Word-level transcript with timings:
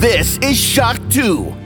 This 0.00 0.38
is 0.38 0.58
Shock 0.58 0.98
2. 1.10 1.63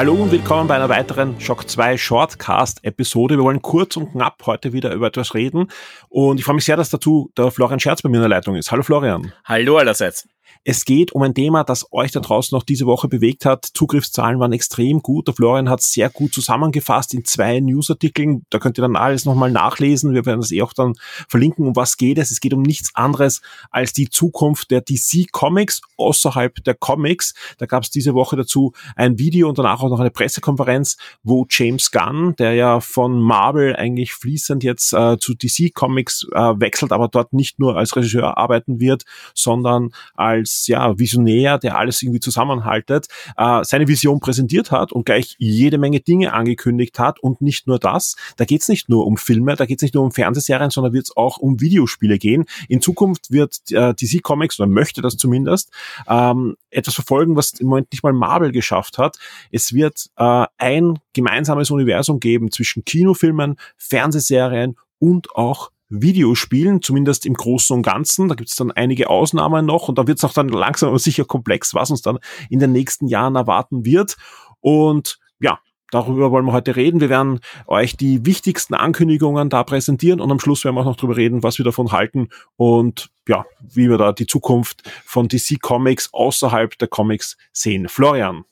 Hallo 0.00 0.14
und 0.14 0.32
willkommen 0.32 0.66
bei 0.66 0.76
einer 0.76 0.88
weiteren 0.88 1.38
Shock 1.38 1.68
2 1.68 1.98
Shortcast 1.98 2.82
Episode. 2.84 3.36
Wir 3.36 3.44
wollen 3.44 3.60
kurz 3.60 3.98
und 3.98 4.12
knapp 4.12 4.40
heute 4.46 4.72
wieder 4.72 4.94
über 4.94 5.08
etwas 5.08 5.34
reden 5.34 5.70
und 6.08 6.38
ich 6.38 6.44
freue 6.46 6.54
mich 6.54 6.64
sehr, 6.64 6.78
dass 6.78 6.88
dazu 6.88 7.30
der 7.36 7.50
Florian 7.50 7.80
Scherz 7.80 8.00
bei 8.00 8.08
mir 8.08 8.16
in 8.16 8.22
der 8.22 8.30
Leitung 8.30 8.56
ist. 8.56 8.72
Hallo 8.72 8.82
Florian. 8.82 9.34
Hallo 9.44 9.76
allerseits. 9.76 10.26
Es 10.62 10.84
geht 10.84 11.12
um 11.12 11.22
ein 11.22 11.32
Thema, 11.32 11.64
das 11.64 11.86
euch 11.90 12.12
da 12.12 12.20
draußen 12.20 12.54
noch 12.54 12.64
diese 12.64 12.84
Woche 12.84 13.08
bewegt 13.08 13.46
hat. 13.46 13.64
Zugriffszahlen 13.72 14.38
waren 14.40 14.52
extrem 14.52 15.00
gut. 15.00 15.26
Der 15.26 15.34
Florian 15.34 15.70
hat 15.70 15.80
es 15.80 15.90
sehr 15.90 16.10
gut 16.10 16.34
zusammengefasst 16.34 17.14
in 17.14 17.24
zwei 17.24 17.60
Newsartikeln. 17.60 18.44
Da 18.50 18.58
könnt 18.58 18.78
ihr 18.78 18.82
dann 18.82 18.94
alles 18.94 19.24
nochmal 19.24 19.50
nachlesen. 19.50 20.12
Wir 20.12 20.26
werden 20.26 20.42
das 20.42 20.52
eh 20.52 20.60
auch 20.60 20.74
dann 20.74 20.92
verlinken. 21.28 21.66
Um 21.66 21.76
was 21.76 21.96
geht 21.96 22.18
es? 22.18 22.30
Es 22.30 22.40
geht 22.40 22.52
um 22.52 22.60
nichts 22.60 22.94
anderes 22.94 23.40
als 23.70 23.94
die 23.94 24.10
Zukunft 24.10 24.70
der 24.70 24.82
DC 24.82 25.32
Comics 25.32 25.80
außerhalb 25.96 26.62
der 26.62 26.74
Comics. 26.74 27.32
Da 27.56 27.64
gab 27.64 27.84
es 27.84 27.90
diese 27.90 28.12
Woche 28.12 28.36
dazu 28.36 28.74
ein 28.96 29.18
Video 29.18 29.48
und 29.48 29.56
danach 29.56 29.82
auch 29.82 29.88
noch 29.88 30.00
eine 30.00 30.10
Pressekonferenz, 30.10 30.98
wo 31.22 31.46
James 31.48 31.90
Gunn, 31.90 32.36
der 32.36 32.52
ja 32.52 32.80
von 32.80 33.18
Marvel 33.18 33.76
eigentlich 33.76 34.12
fließend 34.12 34.62
jetzt 34.62 34.92
äh, 34.92 35.16
zu 35.18 35.32
DC 35.32 35.72
Comics 35.72 36.26
äh, 36.32 36.38
wechselt, 36.38 36.92
aber 36.92 37.08
dort 37.08 37.32
nicht 37.32 37.58
nur 37.58 37.78
als 37.78 37.96
Regisseur 37.96 38.36
arbeiten 38.36 38.78
wird, 38.78 39.04
sondern 39.32 39.92
als 40.12 40.49
als 40.50 40.66
ja, 40.66 40.98
Visionär, 40.98 41.58
der 41.58 41.78
alles 41.78 42.02
irgendwie 42.02 42.20
zusammenhaltet, 42.20 43.06
äh, 43.36 43.62
seine 43.62 43.86
Vision 43.88 44.20
präsentiert 44.20 44.70
hat 44.70 44.92
und 44.92 45.06
gleich 45.06 45.36
jede 45.38 45.78
Menge 45.78 46.00
Dinge 46.00 46.32
angekündigt 46.32 46.98
hat 46.98 47.20
und 47.20 47.40
nicht 47.40 47.66
nur 47.66 47.78
das. 47.78 48.16
Da 48.36 48.44
geht 48.44 48.62
es 48.62 48.68
nicht 48.68 48.88
nur 48.88 49.06
um 49.06 49.16
Filme, 49.16 49.54
da 49.54 49.66
geht 49.66 49.78
es 49.78 49.82
nicht 49.82 49.94
nur 49.94 50.04
um 50.04 50.12
Fernsehserien, 50.12 50.70
sondern 50.70 50.92
wird 50.92 51.04
es 51.04 51.16
auch 51.16 51.38
um 51.38 51.60
Videospiele 51.60 52.18
gehen. 52.18 52.44
In 52.68 52.80
Zukunft 52.80 53.30
wird 53.30 53.60
äh, 53.70 53.94
DC 53.94 54.22
Comics, 54.22 54.58
oder 54.58 54.68
möchte 54.68 55.02
das 55.02 55.16
zumindest, 55.16 55.70
ähm, 56.08 56.56
etwas 56.70 56.94
verfolgen, 56.94 57.36
was 57.36 57.52
im 57.52 57.68
Moment 57.68 57.92
nicht 57.92 58.02
mal 58.02 58.12
Marvel 58.12 58.52
geschafft 58.52 58.98
hat. 58.98 59.18
Es 59.52 59.72
wird 59.72 60.06
äh, 60.16 60.46
ein 60.58 60.98
gemeinsames 61.12 61.70
Universum 61.70 62.20
geben 62.20 62.50
zwischen 62.50 62.84
Kinofilmen, 62.84 63.56
Fernsehserien 63.76 64.76
und 64.98 65.34
auch 65.34 65.70
Videospielen, 65.90 66.80
zumindest 66.80 67.26
im 67.26 67.34
Großen 67.34 67.76
und 67.76 67.82
Ganzen. 67.82 68.28
Da 68.28 68.34
gibt 68.34 68.48
es 68.48 68.56
dann 68.56 68.70
einige 68.70 69.10
Ausnahmen 69.10 69.66
noch 69.66 69.88
und 69.88 69.98
da 69.98 70.06
wird 70.06 70.18
es 70.18 70.24
auch 70.24 70.32
dann 70.32 70.48
langsam 70.48 70.88
aber 70.88 70.98
sicher 70.98 71.24
komplex, 71.24 71.74
was 71.74 71.90
uns 71.90 72.02
dann 72.02 72.18
in 72.48 72.60
den 72.60 72.72
nächsten 72.72 73.08
Jahren 73.08 73.34
erwarten 73.34 73.84
wird. 73.84 74.16
Und 74.60 75.18
ja, 75.40 75.58
darüber 75.90 76.30
wollen 76.30 76.46
wir 76.46 76.52
heute 76.52 76.76
reden. 76.76 77.00
Wir 77.00 77.10
werden 77.10 77.40
euch 77.66 77.96
die 77.96 78.24
wichtigsten 78.24 78.74
Ankündigungen 78.74 79.50
da 79.50 79.64
präsentieren 79.64 80.20
und 80.20 80.30
am 80.30 80.40
Schluss 80.40 80.64
werden 80.64 80.76
wir 80.76 80.82
auch 80.82 80.86
noch 80.86 80.96
darüber 80.96 81.16
reden, 81.16 81.42
was 81.42 81.58
wir 81.58 81.64
davon 81.64 81.92
halten 81.92 82.28
und 82.56 83.10
ja, 83.28 83.44
wie 83.60 83.90
wir 83.90 83.98
da 83.98 84.12
die 84.12 84.26
Zukunft 84.26 84.88
von 85.04 85.28
DC 85.28 85.60
Comics 85.60 86.08
außerhalb 86.12 86.78
der 86.78 86.88
Comics 86.88 87.36
sehen. 87.52 87.88
Florian. 87.88 88.44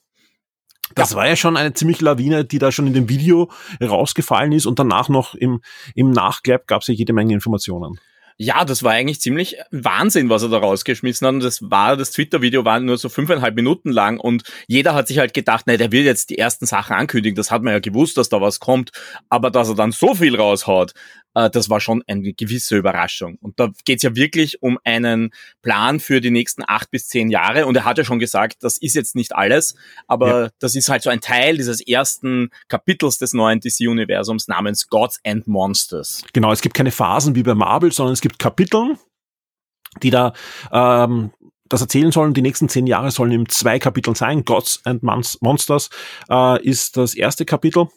Das 0.95 1.15
war 1.15 1.27
ja 1.29 1.37
schon 1.37 1.57
eine 1.57 1.73
ziemliche 1.75 2.05
Lawine, 2.05 2.45
die 2.45 2.59
da 2.59 2.73
schon 2.73 2.87
in 2.87 2.95
dem 2.95 3.09
Video 3.09 3.51
rausgefallen 3.83 4.53
ist 4.53 4.67
und 4.67 4.79
danach 4.79 5.09
noch 5.09 5.35
im, 5.35 5.61
im 5.95 6.11
Nachklapp 6.11 6.67
gab 6.67 6.83
es 6.83 6.89
ja 6.89 6.95
jede 6.95 7.13
Menge 7.13 7.35
Informationen. 7.35 7.99
Ja, 8.41 8.65
das 8.65 8.85
war 8.85 8.93
eigentlich 8.93 9.21
ziemlich 9.21 9.57
Wahnsinn, 9.73 10.31
was 10.31 10.45
er 10.45 10.49
da 10.49 10.59
rausgeschmissen 10.59 11.27
hat. 11.27 11.35
Und 11.35 11.43
das 11.43 11.61
war, 11.73 11.97
das 11.97 12.13
Twitter-Video 12.13 12.65
war 12.65 12.79
nur 12.79 12.97
so 12.97 13.09
fünfeinhalb 13.09 13.57
Minuten 13.57 13.91
lang 13.91 14.21
und 14.21 14.45
jeder 14.69 14.95
hat 14.95 15.09
sich 15.09 15.19
halt 15.19 15.35
gedacht, 15.35 15.65
na, 15.67 15.77
der 15.77 15.91
will 15.91 16.05
jetzt 16.05 16.31
die 16.31 16.39
ersten 16.39 16.65
Sachen 16.65 16.95
ankündigen. 16.95 17.35
Das 17.35 17.51
hat 17.51 17.65
man 17.65 17.73
ja 17.73 17.81
gewusst, 17.81 18.17
dass 18.17 18.29
da 18.29 18.41
was 18.41 18.61
kommt. 18.61 18.93
Aber 19.29 19.51
dass 19.51 19.69
er 19.69 19.75
dann 19.75 19.91
so 19.91 20.15
viel 20.15 20.37
raushaut, 20.37 20.93
äh, 21.39 21.51
das 21.51 21.71
war 21.71 21.81
schon 21.81 22.03
eine 22.07 22.33
gewisse 22.33 22.77
Überraschung. 22.77 23.39
Und 23.41 23.61
da 23.61 23.71
geht's 23.85 24.03
ja 24.03 24.15
wirklich 24.17 24.63
um 24.63 24.79
einen 24.85 25.31
Plan 25.63 26.01
für 26.01 26.21
die 26.21 26.31
nächsten 26.31 26.63
acht 26.67 26.91
bis 26.91 27.09
zehn 27.09 27.31
Jahre. 27.31 27.67
Und 27.67 27.77
er 27.77 27.85
hat 27.85 27.99
ja 27.99 28.05
schon 28.05 28.19
gesagt, 28.19 28.63
das 28.63 28.79
ist 28.79 28.95
jetzt 28.95 29.15
nicht 29.15 29.35
alles, 29.35 29.77
aber 30.07 30.43
ja. 30.43 30.49
das 30.59 30.75
ist 30.75 30.89
halt 30.89 31.03
so 31.03 31.11
ein 31.11 31.21
Teil 31.21 31.57
dieses 31.57 31.81
ersten 31.81 32.51
Kapitels 32.69 33.19
des 33.19 33.33
neuen 33.33 33.61
DC-Universums 33.61 34.49
namens 34.49 34.89
Gods 34.89 35.21
and 35.25 35.47
Monsters. 35.47 36.25
Genau, 36.33 36.53
es 36.53 36.61
gibt 36.61 36.75
keine 36.75 36.91
Phasen 36.91 37.35
wie 37.35 37.43
bei 37.43 37.55
Marvel, 37.55 37.93
sondern 37.93 38.13
es 38.13 38.21
gibt 38.21 38.39
Kapitel, 38.39 38.97
die 40.03 40.11
da 40.11 40.33
ähm, 40.73 41.31
das 41.69 41.83
erzählen 41.83 42.13
sollen. 42.13 42.35
Die 42.35 42.43
nächsten 42.43 42.69
zehn 42.69 42.87
Jahre 42.87 43.11
sollen 43.11 43.33
eben 43.33 43.49
zwei 43.49 43.79
Kapitel 43.79 44.17
sein. 44.17 44.45
Gods 44.45 44.81
and 44.85 45.03
Monsters 45.03 45.91
äh, 46.31 46.63
ist 46.63 46.97
das 46.97 47.15
erste 47.15 47.45
Kapitel. 47.45 47.89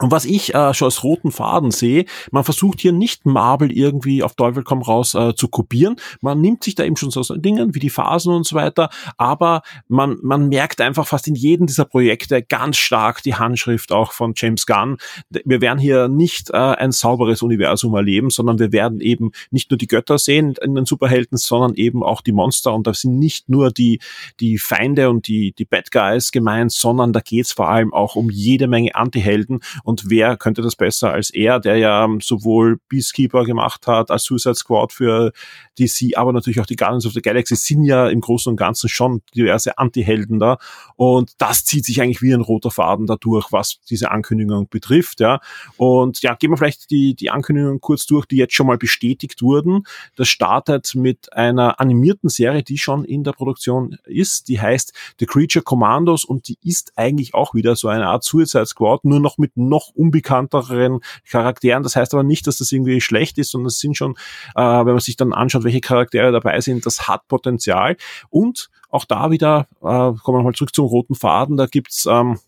Und 0.00 0.10
was 0.10 0.24
ich 0.24 0.54
äh, 0.54 0.74
schon 0.74 0.86
als 0.86 1.04
roten 1.04 1.30
Faden 1.30 1.70
sehe, 1.70 2.04
man 2.32 2.42
versucht 2.42 2.80
hier 2.80 2.92
nicht 2.92 3.26
Marvel 3.26 3.70
irgendwie 3.70 4.24
auf 4.24 4.34
Teufel 4.34 4.64
komm 4.64 4.82
raus 4.82 5.14
äh, 5.14 5.34
zu 5.36 5.46
kopieren. 5.46 5.96
Man 6.20 6.40
nimmt 6.40 6.64
sich 6.64 6.74
da 6.74 6.84
eben 6.84 6.96
schon 6.96 7.10
so 7.10 7.22
Dingen 7.36 7.74
wie 7.74 7.78
die 7.78 7.90
Phasen 7.90 8.34
und 8.34 8.44
so 8.44 8.56
weiter, 8.56 8.90
aber 9.18 9.62
man, 9.86 10.18
man 10.22 10.48
merkt 10.48 10.80
einfach 10.80 11.06
fast 11.06 11.28
in 11.28 11.36
jedem 11.36 11.68
dieser 11.68 11.84
Projekte 11.84 12.42
ganz 12.42 12.76
stark 12.76 13.22
die 13.22 13.36
Handschrift 13.36 13.92
auch 13.92 14.10
von 14.10 14.32
James 14.36 14.66
Gunn. 14.66 14.96
Wir 15.30 15.60
werden 15.60 15.78
hier 15.78 16.08
nicht 16.08 16.50
äh, 16.50 16.56
ein 16.56 16.90
sauberes 16.90 17.42
Universum 17.42 17.94
erleben, 17.94 18.30
sondern 18.30 18.58
wir 18.58 18.72
werden 18.72 19.00
eben 19.00 19.30
nicht 19.52 19.70
nur 19.70 19.78
die 19.78 19.86
Götter 19.86 20.18
sehen 20.18 20.56
in 20.60 20.74
den 20.74 20.86
Superhelden, 20.86 21.38
sondern 21.38 21.74
eben 21.74 22.02
auch 22.02 22.20
die 22.20 22.32
Monster. 22.32 22.74
Und 22.74 22.88
da 22.88 22.94
sind 22.94 23.20
nicht 23.20 23.48
nur 23.48 23.70
die, 23.70 24.00
die 24.40 24.58
Feinde 24.58 25.08
und 25.08 25.28
die, 25.28 25.52
die 25.52 25.64
Bad 25.64 25.92
Guys 25.92 26.32
gemeint, 26.32 26.72
sondern 26.72 27.12
da 27.12 27.20
geht 27.20 27.46
es 27.46 27.52
vor 27.52 27.68
allem 27.68 27.94
auch 27.94 28.16
um 28.16 28.28
jede 28.28 28.66
Menge 28.66 28.94
Antihelden 28.94 29.60
und 29.84 30.08
wer 30.08 30.36
könnte 30.36 30.62
das 30.62 30.76
besser 30.76 31.12
als 31.12 31.30
er, 31.30 31.60
der 31.60 31.76
ja 31.76 32.08
sowohl 32.20 32.78
Peacekeeper 32.88 33.44
gemacht 33.44 33.86
hat, 33.86 34.10
als 34.10 34.24
Suicide 34.24 34.54
Squad 34.54 34.92
für 34.92 35.32
DC, 35.78 36.16
aber 36.16 36.32
natürlich 36.32 36.60
auch 36.60 36.66
die 36.66 36.76
Guardians 36.76 37.04
of 37.06 37.12
the 37.12 37.20
Galaxy 37.20 37.54
sind 37.54 37.84
ja 37.84 38.08
im 38.08 38.20
Großen 38.20 38.50
und 38.50 38.56
Ganzen 38.56 38.88
schon 38.88 39.20
diverse 39.34 39.76
Anti-Helden 39.76 40.38
da. 40.38 40.56
Und 40.96 41.32
das 41.38 41.64
zieht 41.64 41.84
sich 41.84 42.00
eigentlich 42.00 42.22
wie 42.22 42.32
ein 42.32 42.40
roter 42.40 42.70
Faden 42.70 43.06
dadurch, 43.06 43.52
was 43.52 43.80
diese 43.90 44.10
Ankündigung 44.10 44.68
betrifft, 44.68 45.20
ja. 45.20 45.40
Und 45.76 46.22
ja, 46.22 46.34
gehen 46.34 46.50
wir 46.50 46.56
vielleicht 46.56 46.90
die, 46.90 47.14
die 47.14 47.30
Ankündigungen 47.30 47.80
kurz 47.80 48.06
durch, 48.06 48.24
die 48.24 48.36
jetzt 48.36 48.54
schon 48.54 48.66
mal 48.66 48.78
bestätigt 48.78 49.42
wurden. 49.42 49.84
Das 50.16 50.28
startet 50.28 50.94
mit 50.94 51.32
einer 51.34 51.78
animierten 51.78 52.30
Serie, 52.30 52.62
die 52.62 52.78
schon 52.78 53.04
in 53.04 53.22
der 53.22 53.32
Produktion 53.32 53.98
ist. 54.04 54.48
Die 54.48 54.60
heißt 54.60 54.94
The 55.20 55.26
Creature 55.26 55.62
Commandos 55.62 56.24
und 56.24 56.48
die 56.48 56.58
ist 56.62 56.92
eigentlich 56.96 57.34
auch 57.34 57.54
wieder 57.54 57.76
so 57.76 57.88
eine 57.88 58.06
Art 58.06 58.24
Suicide 58.24 58.66
Squad, 58.66 59.04
nur 59.04 59.20
noch 59.20 59.36
mit 59.36 59.56
noch 59.74 59.88
unbekannteren 59.94 61.00
Charakteren. 61.28 61.82
Das 61.82 61.96
heißt 61.96 62.14
aber 62.14 62.22
nicht, 62.22 62.46
dass 62.46 62.58
das 62.58 62.72
irgendwie 62.72 63.00
schlecht 63.00 63.38
ist, 63.38 63.50
sondern 63.50 63.68
es 63.68 63.78
sind 63.78 63.96
schon, 63.96 64.12
äh, 64.54 64.62
wenn 64.62 64.94
man 64.94 65.00
sich 65.00 65.16
dann 65.16 65.32
anschaut, 65.32 65.64
welche 65.64 65.80
Charaktere 65.80 66.32
dabei 66.32 66.60
sind, 66.60 66.86
das 66.86 67.08
hat 67.08 67.26
Potenzial. 67.28 67.96
Und 68.30 68.70
auch 68.90 69.04
da 69.04 69.30
wieder, 69.30 69.66
äh, 69.80 69.86
kommen 69.86 70.18
wir 70.26 70.38
nochmal 70.38 70.54
zurück 70.54 70.74
zum 70.74 70.86
roten 70.86 71.14
Faden, 71.14 71.56
da 71.56 71.66
gibt's 71.66 72.06
ähm, 72.06 72.38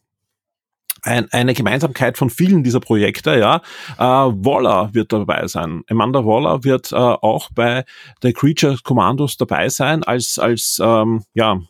ein, 1.03 1.31
eine 1.31 1.54
Gemeinsamkeit 1.54 2.19
von 2.19 2.31
vielen 2.31 2.65
dieser 2.65 2.81
Projekte, 2.81 3.38
ja. 3.38 3.62
Äh, 3.98 4.03
Waller 4.03 4.91
wird 4.92 5.12
dabei 5.12 5.47
sein. 5.47 5.82
Amanda 5.88 6.25
Waller 6.25 6.65
wird 6.65 6.92
äh, 6.92 6.97
auch 6.97 7.50
bei 7.54 7.84
The 8.22 8.32
Creature 8.32 8.78
Commandos 8.82 9.36
dabei 9.36 9.69
sein 9.69 10.03
als 10.03 10.38
als 10.38 10.81
ähm, 10.82 11.22
ja 11.34 11.60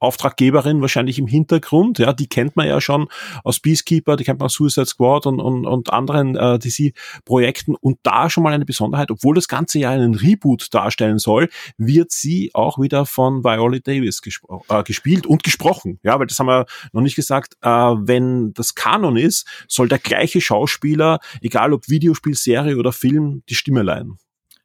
Auftraggeberin 0.00 0.80
wahrscheinlich 0.80 1.18
im 1.18 1.26
Hintergrund, 1.26 1.98
ja, 1.98 2.12
die 2.12 2.28
kennt 2.28 2.56
man 2.56 2.66
ja 2.66 2.80
schon 2.80 3.08
aus 3.44 3.60
Peacekeeper, 3.60 4.16
die 4.16 4.24
kennt 4.24 4.38
man 4.38 4.46
aus 4.46 4.54
Suicide 4.54 4.86
Squad 4.86 5.26
und, 5.26 5.40
und, 5.40 5.66
und 5.66 5.92
anderen 5.92 6.36
äh, 6.36 6.58
DC-Projekten 6.58 7.74
und 7.74 7.98
da 8.02 8.30
schon 8.30 8.44
mal 8.44 8.52
eine 8.52 8.64
Besonderheit, 8.64 9.10
obwohl 9.10 9.34
das 9.34 9.48
Ganze 9.48 9.78
ja 9.78 9.90
einen 9.90 10.14
Reboot 10.14 10.72
darstellen 10.72 11.18
soll, 11.18 11.48
wird 11.76 12.12
sie 12.12 12.50
auch 12.54 12.78
wieder 12.78 13.06
von 13.06 13.44
Viola 13.44 13.78
Davis 13.78 14.22
gespro 14.22 14.64
äh, 14.68 14.82
gespielt 14.82 15.26
und 15.26 15.42
gesprochen, 15.42 15.98
ja, 16.02 16.18
weil 16.18 16.26
das 16.26 16.38
haben 16.38 16.46
wir 16.46 16.66
noch 16.92 17.02
nicht 17.02 17.16
gesagt, 17.16 17.54
äh, 17.62 17.68
wenn 17.68 18.52
das 18.54 18.74
Kanon 18.74 19.16
ist, 19.16 19.46
soll 19.68 19.88
der 19.88 19.98
gleiche 19.98 20.40
Schauspieler, 20.40 21.18
egal 21.40 21.72
ob 21.72 21.88
Videospiel, 21.88 22.34
Serie 22.34 22.76
oder 22.76 22.92
Film, 22.92 23.42
die 23.48 23.54
Stimme 23.54 23.82
leihen. 23.82 24.18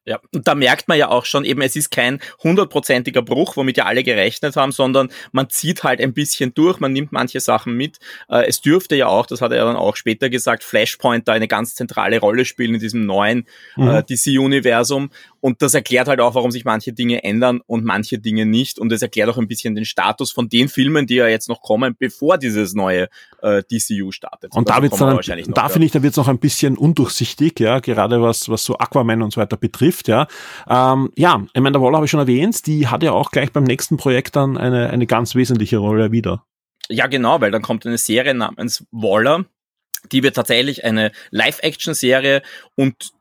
Ja, 0.05 0.19
und 0.33 0.47
da 0.47 0.53
merkt 0.53 0.89
man 0.89 0.97
ja 0.97 1.07
auch 1.07 1.23
schon 1.23 1.45
eben, 1.45 1.61
es 1.61 1.77
ist 1.77 1.89
kein 1.89 2.19
hundertprozentiger 2.44 3.21
Bruch, 3.21 3.55
womit 3.55 3.77
ja 3.77 3.85
alle 3.85 4.03
gerechnet 4.03 4.57
haben, 4.57 4.73
sondern 4.73 5.09
man 5.31 5.50
zieht 5.50 5.83
halt 5.83 6.01
ein 6.01 6.13
bisschen 6.13 6.53
durch, 6.53 6.81
man 6.81 6.91
nimmt 6.91 7.13
manche 7.13 7.39
Sachen 7.39 7.77
mit. 7.77 8.00
Äh, 8.27 8.45
es 8.47 8.59
dürfte 8.59 8.97
ja 8.97 9.07
auch, 9.07 9.25
das 9.25 9.39
hat 9.39 9.53
er 9.53 9.63
dann 9.63 9.77
auch 9.77 9.95
später 9.95 10.29
gesagt, 10.29 10.65
Flashpoint 10.65 11.27
da 11.29 11.33
eine 11.33 11.47
ganz 11.47 11.75
zentrale 11.75 12.19
Rolle 12.19 12.44
spielen 12.44 12.73
in 12.73 12.81
diesem 12.81 13.05
neuen 13.05 13.45
äh, 13.77 13.81
mhm. 13.81 14.05
DC-Universum. 14.05 15.09
Und 15.44 15.62
das 15.62 15.74
erklärt 15.74 16.07
halt 16.07 16.22
auch, 16.22 16.36
warum 16.36 16.51
sich 16.51 16.63
manche 16.63 16.94
Dinge 16.94 17.22
ändern 17.25 17.60
und 17.66 17.84
manche 17.84 18.18
Dinge 18.18 18.45
nicht. 18.45 18.80
Und 18.80 18.94
es 18.94 19.01
erklärt 19.01 19.28
auch 19.28 19.38
ein 19.38 19.50
bisschen 19.50 19.75
den 19.75 19.84
Status 19.84 20.31
von 20.31 20.48
den 20.48 20.69
Filmen, 20.69 21.06
die 21.06 21.16
ja 21.16 21.28
jetzt 21.28 21.50
noch 21.50 21.62
kommen, 21.62 21.98
bevor 22.00 22.38
dieses 22.38 22.75
neue 22.75 23.10
äh, 23.42 23.62
DCU 23.69 24.13
startet. 24.13 24.56
Und 24.56 24.69
da, 24.69 24.81
wird's 24.81 25.00
dann, 25.00 25.18
noch, 25.18 25.22
da 25.22 25.68
finde 25.68 25.86
ich, 25.86 25.92
da 25.92 26.01
wird 26.01 26.12
es 26.12 26.18
noch 26.18 26.30
ein 26.30 26.40
bisschen 26.40 26.78
undurchsichtig, 26.78 27.60
ja, 27.60 27.80
gerade 27.80 28.22
was, 28.22 28.48
was 28.48 28.63
so 28.63 28.78
Aquaman 28.78 29.22
und 29.22 29.34
so 29.34 29.42
weiter 29.42 29.57
betrifft, 29.57 30.07
ja. 30.07 30.28
Ähm, 30.69 31.12
ja, 31.18 31.45
Amanda 31.54 31.81
Waller 31.81 31.98
habe 31.98 32.06
ich 32.06 32.12
schon 32.12 32.22
erwähnt, 32.22 32.66
die 32.66 32.88
hat 32.88 33.04
ja 33.04 33.12
auch 33.12 33.30
gleich 33.30 33.51
beim 33.51 33.66
nächsten 33.66 33.98
Projekt 33.98 34.38
dann 34.38 34.56
eine, 34.56 34.92
eine 34.92 35.07
ganz 35.07 35.36
wesentliche 35.36 35.78
Rolle 35.78 36.13
wieder. 36.13 36.45
Ja, 36.88 37.07
genau, 37.07 37.42
weil 37.42 37.51
dann 37.51 37.62
kommt 37.62 37.86
eine 37.86 37.98
Serie 37.98 38.34
namens 38.34 38.86
Waller, 38.92 39.44
die 40.13 40.24
wird 40.24 40.38
tatsächlich 40.38 40.86
eine 40.86 41.12
Live-Action-Serie 41.31 42.44
und 42.75 43.12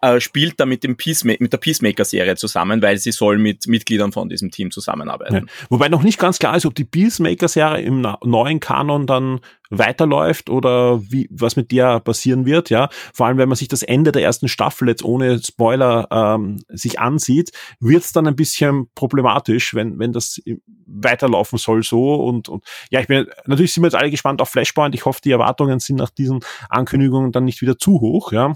äh, 0.00 0.20
spielt 0.20 0.60
da 0.60 0.66
mit, 0.66 0.84
dem 0.84 0.96
Peacema 0.96 1.34
mit 1.38 1.52
der 1.52 1.58
Peacemaker-Serie 1.58 2.36
zusammen, 2.36 2.82
weil 2.82 2.98
sie 2.98 3.12
soll 3.12 3.38
mit 3.38 3.66
Mitgliedern 3.66 4.12
von 4.12 4.28
diesem 4.28 4.50
Team 4.50 4.70
zusammenarbeiten. 4.70 5.34
Ja. 5.34 5.66
Wobei 5.70 5.88
noch 5.88 6.02
nicht 6.02 6.18
ganz 6.18 6.38
klar 6.38 6.56
ist, 6.56 6.66
ob 6.66 6.74
die 6.74 6.84
Peacemaker-Serie 6.84 7.82
im 7.82 8.06
neuen 8.22 8.60
Kanon 8.60 9.06
dann 9.06 9.40
weiterläuft 9.70 10.50
oder 10.50 11.00
wie, 11.10 11.28
was 11.30 11.56
mit 11.56 11.72
der 11.72 12.00
passieren 12.00 12.44
wird, 12.44 12.68
ja. 12.68 12.90
Vor 13.14 13.26
allem, 13.26 13.38
wenn 13.38 13.48
man 13.48 13.56
sich 13.56 13.68
das 13.68 13.82
Ende 13.82 14.12
der 14.12 14.22
ersten 14.22 14.48
Staffel 14.48 14.88
jetzt 14.88 15.02
ohne 15.02 15.42
Spoiler 15.42 16.08
ähm, 16.10 16.58
sich 16.68 17.00
ansieht, 17.00 17.52
wird 17.80 18.04
es 18.04 18.12
dann 18.12 18.26
ein 18.26 18.36
bisschen 18.36 18.88
problematisch, 18.94 19.74
wenn, 19.74 19.98
wenn 19.98 20.12
das 20.12 20.42
weiterlaufen 20.86 21.58
soll 21.58 21.82
so 21.82 22.14
und, 22.16 22.50
und 22.50 22.64
ja, 22.90 23.00
ich 23.00 23.06
bin, 23.06 23.26
natürlich 23.46 23.72
sind 23.72 23.82
wir 23.82 23.86
jetzt 23.86 23.94
alle 23.94 24.10
gespannt 24.10 24.42
auf 24.42 24.50
Flashpoint. 24.50 24.94
Ich 24.94 25.06
hoffe, 25.06 25.20
die 25.24 25.30
Erwartungen 25.30 25.80
sind 25.80 25.96
nach 25.96 26.10
diesen 26.10 26.40
Ankündigungen 26.68 27.32
dann 27.32 27.44
nicht 27.44 27.62
wieder 27.62 27.78
zu 27.78 28.00
hoch, 28.00 28.32
ja. 28.32 28.54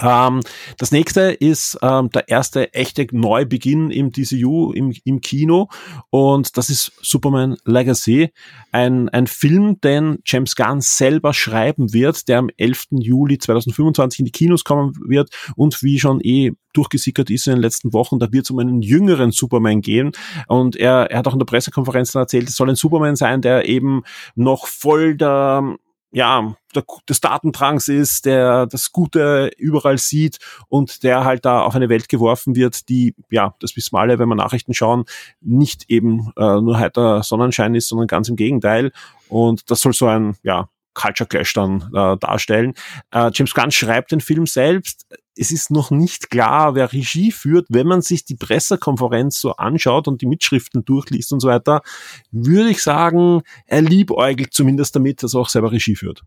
Ähm, 0.00 0.40
das 0.78 0.92
nächste 0.92 1.32
ist 1.32 1.78
ähm, 1.82 2.10
der 2.10 2.28
erste 2.28 2.72
echte 2.74 3.06
Neubeginn 3.12 3.90
im 3.90 4.10
DCU 4.12 4.72
im, 4.72 4.94
im 5.04 5.20
Kino 5.20 5.68
und 6.10 6.56
das 6.56 6.70
ist 6.70 6.92
Superman 7.02 7.56
Legacy, 7.64 8.30
ein, 8.72 9.08
ein 9.10 9.26
Film, 9.26 9.80
den 9.80 10.18
James 10.24 10.56
Gunn 10.56 10.80
selber 10.80 11.34
schreiben 11.34 11.92
wird, 11.92 12.28
der 12.28 12.38
am 12.38 12.50
11. 12.56 12.86
Juli 12.92 13.38
2025 13.38 14.20
in 14.20 14.24
die 14.26 14.32
Kinos 14.32 14.64
kommen 14.64 14.94
wird 15.06 15.30
und 15.56 15.82
wie 15.82 15.98
schon 15.98 16.20
eh 16.20 16.52
durchgesickert 16.72 17.30
ist 17.30 17.46
in 17.46 17.54
den 17.54 17.62
letzten 17.62 17.92
Wochen, 17.92 18.18
da 18.18 18.32
wird 18.32 18.44
es 18.44 18.50
um 18.50 18.58
einen 18.58 18.82
jüngeren 18.82 19.30
Superman 19.30 19.82
gehen 19.82 20.12
und 20.48 20.76
er, 20.76 21.10
er 21.10 21.18
hat 21.18 21.28
auch 21.28 21.34
in 21.34 21.38
der 21.38 21.46
Pressekonferenz 21.46 22.12
dann 22.12 22.22
erzählt, 22.22 22.48
es 22.48 22.56
soll 22.56 22.70
ein 22.70 22.76
Superman 22.76 23.16
sein, 23.16 23.42
der 23.42 23.68
eben 23.68 24.02
noch 24.34 24.66
voll 24.66 25.16
der 25.16 25.76
ja, 26.12 26.54
der, 26.74 26.84
des 27.08 27.20
Datendrangs 27.20 27.88
ist, 27.88 28.26
der 28.26 28.66
das 28.66 28.92
Gute 28.92 29.50
überall 29.56 29.98
sieht 29.98 30.38
und 30.68 31.02
der 31.02 31.24
halt 31.24 31.44
da 31.44 31.62
auf 31.62 31.74
eine 31.74 31.88
Welt 31.88 32.08
geworfen 32.08 32.54
wird, 32.54 32.88
die, 32.88 33.14
ja, 33.30 33.54
das 33.60 33.76
wissen 33.76 33.94
wir 33.94 34.00
alle, 34.00 34.18
wenn 34.18 34.28
wir 34.28 34.34
Nachrichten 34.34 34.74
schauen, 34.74 35.04
nicht 35.40 35.88
eben 35.88 36.30
äh, 36.36 36.60
nur 36.60 36.78
heiter 36.78 37.22
Sonnenschein 37.22 37.74
ist, 37.74 37.88
sondern 37.88 38.06
ganz 38.06 38.28
im 38.28 38.36
Gegenteil. 38.36 38.92
Und 39.28 39.70
das 39.70 39.80
soll 39.80 39.94
so 39.94 40.06
ein, 40.06 40.36
ja, 40.42 40.68
Culture 40.94 41.26
Clash 41.26 41.54
dann 41.54 41.90
äh, 41.94 42.18
darstellen. 42.18 42.74
Äh, 43.12 43.30
James 43.32 43.54
Gunn 43.54 43.70
schreibt 43.70 44.12
den 44.12 44.20
Film 44.20 44.46
selbst 44.46 45.06
es 45.36 45.50
ist 45.50 45.70
noch 45.70 45.90
nicht 45.90 46.30
klar, 46.30 46.74
wer 46.74 46.92
Regie 46.92 47.32
führt. 47.32 47.66
Wenn 47.70 47.86
man 47.86 48.02
sich 48.02 48.24
die 48.24 48.34
Pressekonferenz 48.34 49.40
so 49.40 49.52
anschaut 49.52 50.06
und 50.06 50.20
die 50.20 50.26
Mitschriften 50.26 50.84
durchliest 50.84 51.32
und 51.32 51.40
so 51.40 51.48
weiter, 51.48 51.82
würde 52.30 52.70
ich 52.70 52.82
sagen, 52.82 53.42
er 53.66 53.80
liebäugelt 53.80 54.52
zumindest 54.52 54.94
damit, 54.94 55.22
dass 55.22 55.34
er 55.34 55.40
auch 55.40 55.48
selber 55.48 55.72
Regie 55.72 55.96
führt. 55.96 56.22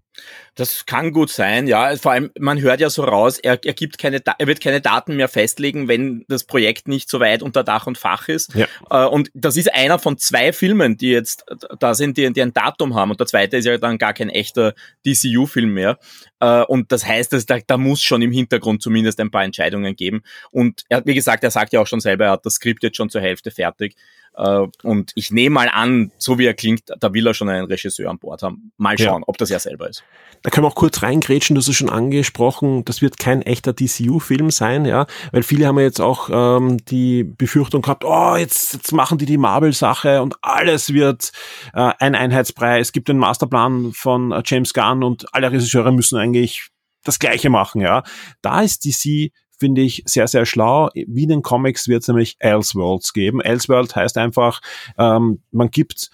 Das 0.55 0.85
kann 0.85 1.11
gut 1.11 1.29
sein, 1.29 1.67
ja. 1.67 1.95
Vor 1.97 2.13
allem, 2.13 2.31
man 2.39 2.59
hört 2.61 2.79
ja 2.79 2.89
so 2.89 3.03
raus, 3.03 3.37
er, 3.37 3.63
er 3.63 3.73
gibt 3.73 3.97
keine, 3.97 4.21
er 4.25 4.47
wird 4.47 4.61
keine 4.61 4.81
Daten 4.81 5.15
mehr 5.15 5.27
festlegen, 5.27 5.87
wenn 5.87 6.25
das 6.27 6.43
Projekt 6.43 6.87
nicht 6.87 7.09
so 7.09 7.19
weit 7.19 7.43
unter 7.43 7.63
Dach 7.63 7.85
und 7.85 7.97
Fach 7.97 8.27
ist. 8.27 8.55
Ja. 8.55 8.67
Äh, 8.89 9.07
und 9.07 9.29
das 9.33 9.57
ist 9.57 9.73
einer 9.73 9.99
von 9.99 10.17
zwei 10.17 10.51
Filmen, 10.51 10.97
die 10.97 11.09
jetzt 11.09 11.45
da 11.79 11.93
sind, 11.93 12.17
die, 12.17 12.31
die 12.33 12.41
ein 12.41 12.53
Datum 12.53 12.95
haben. 12.95 13.11
Und 13.11 13.19
der 13.19 13.27
zweite 13.27 13.57
ist 13.57 13.65
ja 13.65 13.77
dann 13.77 13.97
gar 13.97 14.13
kein 14.13 14.29
echter 14.29 14.73
DCU-Film 15.05 15.73
mehr. 15.73 15.99
Äh, 16.45 16.63
und 16.65 16.91
das 16.91 17.05
heißt, 17.05 17.33
dass 17.33 17.45
da, 17.45 17.57
da 17.65 17.77
muss 17.77 18.03
schon 18.03 18.21
im 18.21 18.31
Hintergrund 18.31 18.81
zumindest 18.81 19.19
ein 19.19 19.31
paar 19.31 19.43
Entscheidungen 19.43 19.95
geben. 19.95 20.21
Und 20.51 20.83
er, 20.89 21.05
wie 21.05 21.15
gesagt, 21.15 21.43
er 21.43 21.51
sagt 21.51 21.73
ja 21.73 21.81
auch 21.81 21.87
schon 21.87 21.99
selber, 21.99 22.25
er 22.25 22.31
hat 22.31 22.45
das 22.45 22.55
Skript 22.55 22.83
jetzt 22.83 22.97
schon 22.97 23.09
zur 23.09 23.21
Hälfte 23.21 23.49
fertig. 23.49 23.95
Äh, 24.37 24.67
und 24.83 25.11
ich 25.15 25.31
nehme 25.31 25.53
mal 25.53 25.69
an, 25.69 26.11
so 26.17 26.37
wie 26.37 26.45
er 26.45 26.53
klingt, 26.53 26.83
da 26.99 27.13
will 27.13 27.25
er 27.27 27.33
schon 27.33 27.49
einen 27.49 27.65
Regisseur 27.65 28.09
an 28.09 28.19
Bord 28.19 28.43
haben. 28.43 28.71
Mal 28.77 28.97
schauen, 28.97 29.21
ja. 29.21 29.27
ob 29.27 29.37
das 29.37 29.51
er 29.51 29.59
selber 29.59 29.89
ist. 29.89 30.03
Da 30.41 30.49
können 30.49 30.65
wir 30.65 30.69
auch 30.69 30.75
kurz 30.75 31.01
reingrätschen, 31.01 31.55
du 31.55 31.59
hast 31.59 31.67
es 31.67 31.75
schon 31.75 31.89
angesprochen, 31.89 32.85
das 32.85 33.01
wird 33.01 33.17
kein 33.17 33.41
echter 33.41 33.73
DCU-Film 33.73 34.51
sein, 34.51 34.85
ja, 34.85 35.07
weil 35.31 35.43
viele 35.43 35.65
haben 35.65 35.79
ja 35.79 35.85
jetzt 35.85 36.01
auch 36.01 36.29
ähm, 36.31 36.77
die 36.85 37.23
Befürchtung 37.23 37.81
gehabt, 37.81 38.03
oh, 38.05 38.35
jetzt, 38.35 38.73
jetzt 38.73 38.91
machen 38.91 39.17
die 39.17 39.25
die 39.25 39.37
Marvel-Sache 39.37 40.21
und 40.21 40.35
alles 40.41 40.93
wird 40.93 41.31
äh, 41.73 41.93
ein 41.99 42.15
Einheitsbrei. 42.15 42.79
Es 42.79 42.91
gibt 42.91 43.07
den 43.07 43.17
Masterplan 43.17 43.91
von 43.93 44.31
äh, 44.31 44.43
James 44.45 44.73
Gunn 44.73 45.03
und 45.03 45.33
alle 45.33 45.51
Regisseure 45.51 45.91
müssen 45.91 46.19
eigentlich 46.19 46.67
das 47.03 47.19
Gleiche 47.19 47.49
machen, 47.49 47.81
ja. 47.81 48.03
Da 48.41 48.61
ist 48.61 48.85
DC 48.85 49.31
finde 49.59 49.81
ich 49.81 50.03
sehr, 50.05 50.27
sehr 50.27 50.45
schlau. 50.45 50.89
Wie 50.93 51.23
in 51.23 51.29
den 51.29 51.41
Comics 51.41 51.87
wird 51.87 52.01
es 52.01 52.07
nämlich 52.07 52.35
Elseworlds 52.39 53.13
geben. 53.13 53.41
Elseworld 53.41 53.95
heißt 53.95 54.17
einfach, 54.17 54.61
ähm, 54.97 55.41
man 55.51 55.69
gibt 55.71 56.09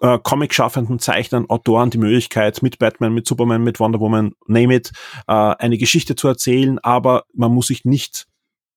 äh, 0.00 0.18
Comic-schaffenden 0.18 0.98
Zeichnern, 0.98 1.48
Autoren 1.48 1.90
die 1.90 1.98
Möglichkeit, 1.98 2.62
mit 2.62 2.78
Batman, 2.78 3.12
mit 3.12 3.26
Superman, 3.26 3.62
mit 3.62 3.80
Wonder 3.80 4.00
Woman, 4.00 4.34
name 4.46 4.74
it, 4.74 4.92
äh, 5.26 5.32
eine 5.32 5.78
Geschichte 5.78 6.14
zu 6.14 6.28
erzählen, 6.28 6.78
aber 6.78 7.24
man 7.34 7.52
muss 7.52 7.68
sich 7.68 7.84
nicht 7.84 8.26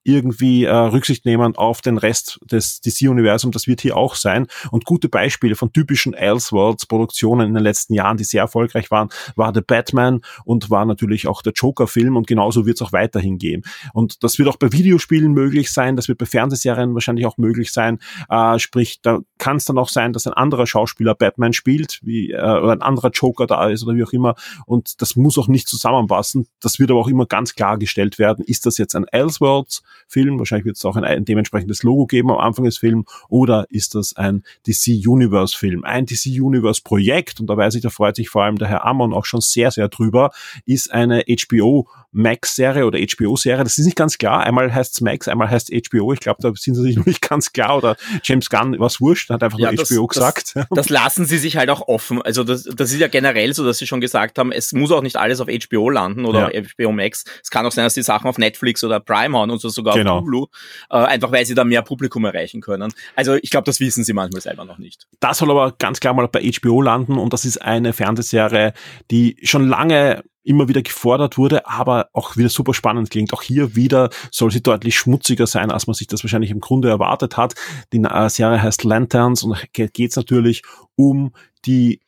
irgendwie 0.04 0.66
äh, 0.66 0.74
Rücksicht 0.74 1.26
nehmen 1.26 1.56
auf 1.56 1.82
den 1.82 1.98
Rest 1.98 2.40
des 2.44 2.82
DC-Universums. 2.82 3.54
Das 3.54 3.68
wird 3.68 3.82
hier 3.82 3.98
auch 3.98 4.16
sein. 4.16 4.48
Und 4.72 4.86
gute 4.86 5.10
Beispiele 5.10 5.56
von 5.56 5.72
typischen 5.72 6.14
Elseworlds-Produktionen 6.14 7.48
in 7.48 7.54
den 7.54 7.64
letzten 7.64 7.94
Jahren, 7.94 8.18
die 8.18 8.24
sehr 8.24 8.42
erfolgreich 8.42 8.92
waren, 8.92 9.10
war 9.36 9.54
The 9.54 9.62
Batman 9.62 10.22
und 10.46 10.70
war 10.70 10.86
natürlich 10.86 11.28
auch 11.28 11.42
der 11.42 11.54
Joker-Film 11.54 12.16
und 12.16 12.28
genauso 12.28 12.66
wird 12.66 12.78
es 12.78 12.82
auch 12.82 12.92
weiterhin 12.92 13.38
gehen. 13.38 13.64
Und 13.94 14.24
das 14.24 14.38
wird 14.38 14.50
auch 14.50 14.58
bei 14.58 14.72
Videospielen 14.72 15.34
möglich 15.34 15.72
sein, 15.72 15.96
das 15.96 16.08
wird 16.08 16.18
bei 16.18 16.26
Fernsehserien 16.26 16.94
wahrscheinlich 16.94 17.26
auch 17.26 17.38
möglich 17.38 17.72
sein. 17.72 18.00
Äh, 18.30 18.60
sprich, 18.60 19.00
da 19.02 19.20
kann 19.38 19.58
es 19.58 19.66
dann 19.66 19.78
auch 19.78 19.90
sein, 19.90 20.14
dass 20.14 20.28
ein 20.28 20.34
anderer 20.34 20.68
Schauspieler 20.68 21.16
Batman 21.16 21.54
spielt, 21.54 22.00
wie 22.04 22.32
äh, 22.32 22.38
oder 22.38 22.74
ein 22.74 22.82
anderer 22.82 23.12
Joker 23.12 23.48
da 23.48 23.70
ist 23.70 23.84
oder 23.84 23.96
wie 23.96 24.04
auch 24.04 24.14
immer. 24.14 24.36
Und 24.66 25.02
das 25.02 25.16
muss 25.16 25.38
auch 25.38 25.48
nicht 25.48 25.68
zusammenpassen. 25.68 26.48
Das 26.62 26.80
wird 26.80 26.92
aber 26.92 27.00
auch 27.00 27.08
immer 27.08 27.26
ganz 27.26 27.56
klargestellt 27.56 28.20
werden. 28.20 28.44
Ist 28.46 28.66
das 28.66 28.78
jetzt 28.78 28.96
ein 28.96 29.06
Elseworlds 29.08 29.84
Film? 30.07 30.40
Wahrscheinlich 30.40 30.66
wird 30.66 30.78
es 30.78 30.86
auch 30.86 30.95
ein, 30.95 31.04
ein 31.04 31.25
dementsprechendes 31.25 31.84
Logo 31.84 32.06
geben 32.06 32.31
am 32.31 32.38
Anfang 32.38 32.66
des 32.66 32.78
Films. 32.78 33.06
Oder 33.30 33.66
ist 33.69 33.95
das 33.95 34.16
ein 34.16 34.44
DC 34.68 35.07
Universe 35.07 35.57
Film? 35.57 35.84
Ein 35.84 36.06
DC 36.06 36.28
Universe 36.42 36.81
Projekt, 36.84 37.40
und 37.40 37.48
da 37.48 37.57
weiß 37.57 37.75
ich, 37.75 37.81
da 37.81 37.90
freut 37.90 38.16
sich 38.16 38.30
vor 38.30 38.44
allem 38.44 38.57
der 38.57 38.68
Herr 38.68 38.86
Amon 38.86 39.13
auch 39.13 39.25
schon 39.25 39.42
sehr, 39.42 39.72
sehr 39.72 39.90
drüber, 39.90 40.31
ist 40.66 40.92
eine 40.92 41.24
HBO 41.28 41.88
Max-Serie 42.13 42.86
oder 42.86 43.00
HBO-Serie. 43.00 43.63
Das 43.63 43.77
ist 43.77 43.86
nicht 43.86 43.98
ganz 43.98 44.17
klar. 44.17 44.43
Einmal 44.43 44.74
heißt 44.74 44.93
es 44.93 45.01
Max, 45.01 45.27
einmal 45.27 45.50
heißt 45.50 45.72
es 45.72 45.89
HBO. 45.89 46.13
Ich 46.13 46.20
glaube, 46.20 46.41
da 46.41 46.51
sind 46.55 46.75
sie 46.75 46.82
sich 46.82 46.96
noch 46.98 47.05
nicht 47.05 47.22
ganz 47.22 47.51
klar. 47.51 47.77
Oder 47.77 47.98
James 48.24 48.50
Gunn 48.50 48.79
was 48.79 49.01
wurscht, 49.01 49.29
hat 49.29 49.43
einfach 49.43 49.60
ja, 49.60 49.72
nur 49.72 49.77
das, 49.77 49.89
HBO 49.89 50.08
gesagt. 50.08 50.55
Das, 50.55 50.67
das, 50.70 50.89
lassen 50.89 51.25
sie 51.25 51.38
sich 51.38 51.58
halt 51.58 51.70
auch 51.70 51.88
offen. 51.88 52.22
Also 52.22 52.43
das, 52.43 52.63
das 52.63 52.91
ist 52.91 53.00
ja 53.00 53.08
generell 53.08 53.53
so, 53.53 53.65
dass 53.65 53.79
sie 53.79 53.88
schon 53.88 54.01
gesagt 54.01 54.38
haben, 54.38 54.51
es 54.51 54.72
muss 54.74 54.91
auch 54.91 55.01
nicht 55.01 55.15
alles 55.15 55.41
auf 55.41 55.48
HBO 55.48 55.89
landen 55.89 56.25
oder 56.25 56.53
ja. 56.53 56.62
HBO 56.62 56.91
Max. 56.91 57.25
Es 57.41 57.50
kann 57.50 57.65
auch 57.65 57.72
sein, 57.72 57.84
dass 57.84 57.96
die 57.96 58.03
Sachen 58.03 58.27
auf 58.27 58.38
Netflix 58.38 58.84
oder 58.84 59.00
Prime 59.00 59.38
hauen 59.38 59.50
und 59.50 59.60
so 59.60 59.70
sogar 59.70 59.96
genau. 59.96 60.20
auf 60.20 60.24
Hulu. 60.24 60.46
Äh, 60.89 60.98
einfach 60.98 61.32
weil 61.32 61.46
sie 61.46 61.55
da 61.55 61.63
mehr 61.63 61.82
Publikum 61.82 62.25
erreichen 62.25 62.62
können. 62.62 62.93
Also 63.15 63.36
ich 63.36 63.50
glaube, 63.50 63.65
das 63.65 63.79
wissen 63.79 64.03
sie 64.03 64.13
manchmal 64.13 64.41
selber 64.41 64.65
noch 64.65 64.77
nicht. 64.77 65.08
Das 65.20 65.39
soll 65.39 65.51
aber 65.51 65.74
ganz 65.77 66.00
klar 66.00 66.13
mal 66.13 66.27
bei 66.27 66.41
HBO 66.41 66.82
landen 66.82 67.17
und 67.17 67.34
das 67.34 67.46
ist 67.46 67.62
eine 67.62 67.93
Fernsehserie, 67.93 68.74
die 69.10 69.38
schon 69.43 69.67
lange 69.67 70.24
immer 70.44 70.68
wieder 70.68 70.82
gefordert 70.82 71.38
wurde, 71.38 71.68
aber 71.68 72.10
auch 72.14 72.38
wieder 72.38 72.50
super 72.50 72.74
spannend 72.74 73.10
klingt. 73.10 73.34
Auch 73.34 73.42
hier 73.42 73.76
wieder 73.76 74.10
soll 74.32 74.52
sie 74.52 74.62
deutlich 74.62 74.96
schmutziger 74.96 75.48
sein, 75.48 75.72
als 75.72 75.88
man 75.88 75.94
sich 75.94 76.08
das 76.08 76.24
wahrscheinlich 76.24 76.52
im 76.52 76.60
Grunde 76.60 76.90
erwartet 76.90 77.38
hat. 77.38 77.56
Die 77.92 78.02
äh, 78.02 78.30
Serie 78.30 78.62
heißt 78.62 78.84
Lanterns 78.84 79.44
und 79.44 79.58
geht 79.74 80.12
es 80.12 80.16
natürlich 80.16 80.64
um 80.96 81.32
die 81.66 82.02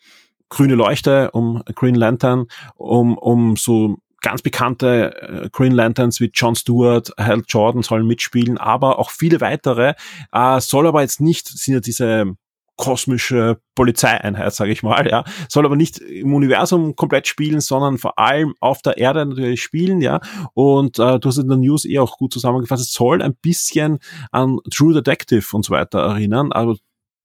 grüne 0.50 0.76
Leuchte, 0.76 1.32
um 1.32 1.64
Green 1.76 1.96
Lantern, 1.96 2.46
um, 2.76 3.18
um 3.18 3.56
so 3.56 3.98
ganz 4.22 4.42
bekannte 4.42 5.22
äh, 5.22 5.50
Green 5.52 5.72
Lanterns 5.72 6.20
wie 6.20 6.32
John 6.34 6.56
Stewart, 6.56 7.12
Hal 7.18 7.44
Jordan 7.48 7.84
sollen 7.84 8.08
mitspielen, 8.08 8.58
aber 8.58 9.00
auch 9.00 9.12
viele 9.12 9.40
weitere. 9.42 9.94
Äh, 10.32 10.60
soll 10.62 10.88
aber 10.88 11.02
jetzt 11.02 11.22
nicht, 11.22 11.48
sind 11.48 11.76
ja 11.76 11.80
diese 11.80 12.36
kosmische 12.78 13.60
Polizeieinheit, 13.76 14.54
sage 14.54 14.72
ich 14.72 14.84
mal, 14.84 15.08
ja, 15.10 15.24
soll 15.50 15.66
aber 15.66 15.76
nicht 15.76 16.00
im 16.00 16.34
Universum 16.34 16.96
komplett 16.96 17.28
spielen, 17.28 17.62
sondern 17.62 17.98
vor 17.98 18.20
allem 18.20 18.56
auf 18.60 18.82
der 18.82 18.98
Erde 18.98 19.26
natürlich 19.26 19.62
spielen, 19.62 20.02
ja. 20.02 20.20
Und 20.54 21.00
äh, 21.00 21.20
du 21.20 21.30
hast 21.30 21.38
in 21.38 21.48
der 21.48 21.58
News 21.58 21.86
eh 21.86 22.00
auch 22.00 22.18
gut 22.18 22.34
zusammengefasst, 22.34 22.84
es 22.84 22.94
soll 22.94 23.22
ein 23.22 23.36
bisschen 23.36 24.00
an 24.32 24.60
True 24.72 24.94
Detective 24.94 25.46
und 25.56 25.64
so 25.64 25.74
weiter 25.74 26.00
erinnern, 26.00 26.52
also 26.52 26.76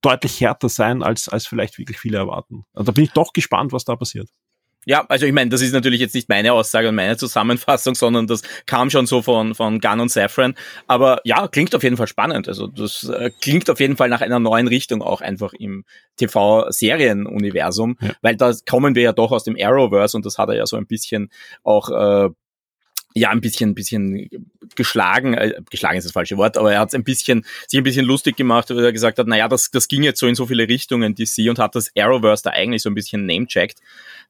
deutlich 0.01 0.41
härter 0.41 0.69
sein, 0.69 1.03
als, 1.03 1.29
als 1.29 1.45
vielleicht 1.45 1.77
wirklich 1.77 1.99
viele 1.99 2.17
erwarten. 2.17 2.63
Also 2.73 2.85
da 2.85 2.91
bin 2.91 3.03
ich 3.03 3.11
doch 3.11 3.33
gespannt, 3.33 3.71
was 3.71 3.85
da 3.85 3.95
passiert. 3.95 4.29
Ja, 4.85 5.05
also 5.09 5.27
ich 5.27 5.33
meine, 5.33 5.51
das 5.51 5.61
ist 5.61 5.73
natürlich 5.73 5.99
jetzt 5.99 6.15
nicht 6.15 6.27
meine 6.27 6.53
Aussage 6.53 6.89
und 6.89 6.95
meine 6.95 7.15
Zusammenfassung, 7.15 7.93
sondern 7.93 8.25
das 8.25 8.41
kam 8.65 8.89
schon 8.89 9.05
so 9.05 9.21
von, 9.21 9.53
von 9.53 9.79
Gunn 9.79 9.99
und 9.99 10.09
Safran. 10.09 10.55
Aber 10.87 11.21
ja, 11.23 11.47
klingt 11.47 11.75
auf 11.75 11.83
jeden 11.83 11.97
Fall 11.97 12.07
spannend. 12.07 12.47
Also 12.47 12.65
das 12.65 13.03
äh, 13.03 13.29
klingt 13.41 13.69
auf 13.69 13.79
jeden 13.79 13.95
Fall 13.95 14.09
nach 14.09 14.21
einer 14.21 14.39
neuen 14.39 14.67
Richtung 14.67 15.03
auch 15.03 15.21
einfach 15.21 15.53
im 15.53 15.85
TV-Serien-Universum, 16.17 17.97
ja. 18.01 18.13
weil 18.23 18.35
da 18.35 18.53
kommen 18.67 18.95
wir 18.95 19.03
ja 19.03 19.13
doch 19.13 19.31
aus 19.31 19.43
dem 19.43 19.55
Arrowverse 19.59 20.17
und 20.17 20.25
das 20.25 20.39
hat 20.39 20.49
er 20.49 20.55
ja 20.55 20.65
so 20.65 20.77
ein 20.77 20.87
bisschen 20.87 21.29
auch 21.63 21.89
äh, 21.89 22.29
ja 23.13 23.29
ein 23.29 23.41
bisschen 23.41 23.75
bisschen 23.75 24.29
geschlagen 24.75 25.33
äh, 25.33 25.61
geschlagen 25.69 25.97
ist 25.97 26.05
das 26.05 26.13
falsche 26.13 26.37
Wort 26.37 26.57
aber 26.57 26.71
er 26.71 26.79
hat 26.79 26.95
ein 26.95 27.03
bisschen 27.03 27.45
sich 27.67 27.77
ein 27.77 27.83
bisschen 27.83 28.05
lustig 28.05 28.37
gemacht 28.37 28.69
weil 28.69 28.85
er 28.85 28.93
gesagt 28.93 29.19
hat 29.19 29.27
naja, 29.27 29.47
das 29.47 29.69
das 29.69 29.87
ging 29.87 30.03
jetzt 30.03 30.19
so 30.19 30.27
in 30.27 30.35
so 30.35 30.45
viele 30.45 30.67
Richtungen 30.67 31.13
DC 31.13 31.49
und 31.49 31.59
hat 31.59 31.75
das 31.75 31.91
Arrowverse 31.97 32.43
da 32.43 32.51
eigentlich 32.51 32.81
so 32.81 32.89
ein 32.89 32.95
bisschen 32.95 33.25
name-checkt 33.25 33.79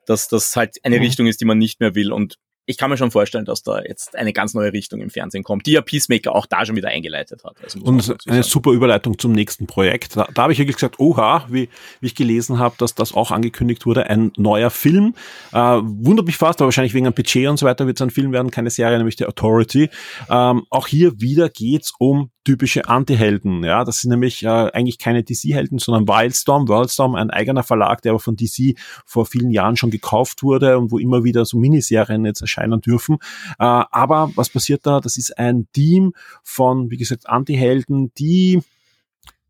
dass 0.05 0.27
das 0.27 0.55
halt 0.55 0.77
eine 0.83 0.97
mhm. 0.97 1.03
Richtung 1.03 1.27
ist 1.27 1.41
die 1.41 1.45
man 1.45 1.57
nicht 1.57 1.79
mehr 1.79 1.95
will 1.95 2.11
und 2.11 2.37
ich 2.71 2.77
kann 2.77 2.89
mir 2.89 2.97
schon 2.97 3.11
vorstellen, 3.11 3.45
dass 3.45 3.63
da 3.63 3.81
jetzt 3.81 4.15
eine 4.15 4.33
ganz 4.33 4.53
neue 4.53 4.71
Richtung 4.71 5.01
im 5.01 5.09
Fernsehen 5.09 5.43
kommt, 5.43 5.65
die 5.65 5.71
ja 5.71 5.81
Peacemaker 5.81 6.35
auch 6.35 6.45
da 6.45 6.65
schon 6.65 6.75
wieder 6.75 6.89
eingeleitet 6.89 7.43
hat. 7.43 7.55
Also 7.63 7.79
und 7.81 8.15
eine 8.27 8.43
super 8.43 8.71
Überleitung 8.71 9.17
zum 9.17 9.31
nächsten 9.31 9.65
Projekt. 9.67 10.15
Da, 10.15 10.27
da 10.33 10.43
habe 10.43 10.53
ich 10.53 10.59
wirklich 10.59 10.77
gesagt, 10.77 10.99
oha, 10.99 11.45
wie, 11.49 11.69
wie 11.99 12.07
ich 12.07 12.15
gelesen 12.15 12.59
habe, 12.59 12.75
dass 12.77 12.93
das 12.93 13.13
auch 13.13 13.31
angekündigt 13.31 13.85
wurde, 13.85 14.07
ein 14.07 14.31
neuer 14.37 14.69
Film. 14.69 15.15
Äh, 15.51 15.57
wundert 15.57 16.27
mich 16.27 16.37
fast, 16.37 16.61
aber 16.61 16.67
wahrscheinlich 16.67 16.93
wegen 16.93 17.07
einem 17.07 17.15
Budget 17.15 17.47
und 17.47 17.57
so 17.57 17.65
weiter 17.65 17.87
wird 17.87 17.97
es 17.97 18.01
ein 18.01 18.11
Film 18.11 18.31
werden, 18.31 18.51
keine 18.51 18.69
Serie, 18.69 18.97
nämlich 18.97 19.17
The 19.17 19.25
Authority. 19.25 19.89
Ähm, 20.29 20.63
auch 20.69 20.87
hier 20.87 21.19
wieder 21.19 21.49
geht's 21.49 21.93
um 21.99 22.31
typische 22.43 22.87
Anti-Helden. 22.87 23.63
Ja, 23.63 23.83
das 23.83 24.01
sind 24.01 24.11
nämlich 24.11 24.43
äh, 24.43 24.47
eigentlich 24.47 24.97
keine 24.97 25.23
DC-Helden, 25.23 25.79
sondern 25.79 26.07
Wildstorm. 26.07 26.67
Wildstorm, 26.67 27.15
ein 27.15 27.29
eigener 27.29 27.63
Verlag, 27.63 28.01
der 28.01 28.11
aber 28.11 28.19
von 28.19 28.35
DC 28.35 28.77
vor 29.05 29.25
vielen 29.25 29.51
Jahren 29.51 29.77
schon 29.77 29.91
gekauft 29.91 30.43
wurde 30.43 30.77
und 30.77 30.91
wo 30.91 30.97
immer 30.97 31.23
wieder 31.23 31.45
so 31.45 31.57
Miniserien 31.57 32.25
jetzt 32.25 32.41
erscheinen 32.41 32.81
dürfen. 32.81 33.17
Äh, 33.59 33.63
aber 33.65 34.31
was 34.35 34.49
passiert 34.49 34.85
da? 34.85 34.99
Das 34.99 35.17
ist 35.17 35.37
ein 35.37 35.67
Team 35.73 36.13
von, 36.43 36.89
wie 36.89 36.97
gesagt, 36.97 37.29
Anti-Helden, 37.29 38.11
die 38.15 38.61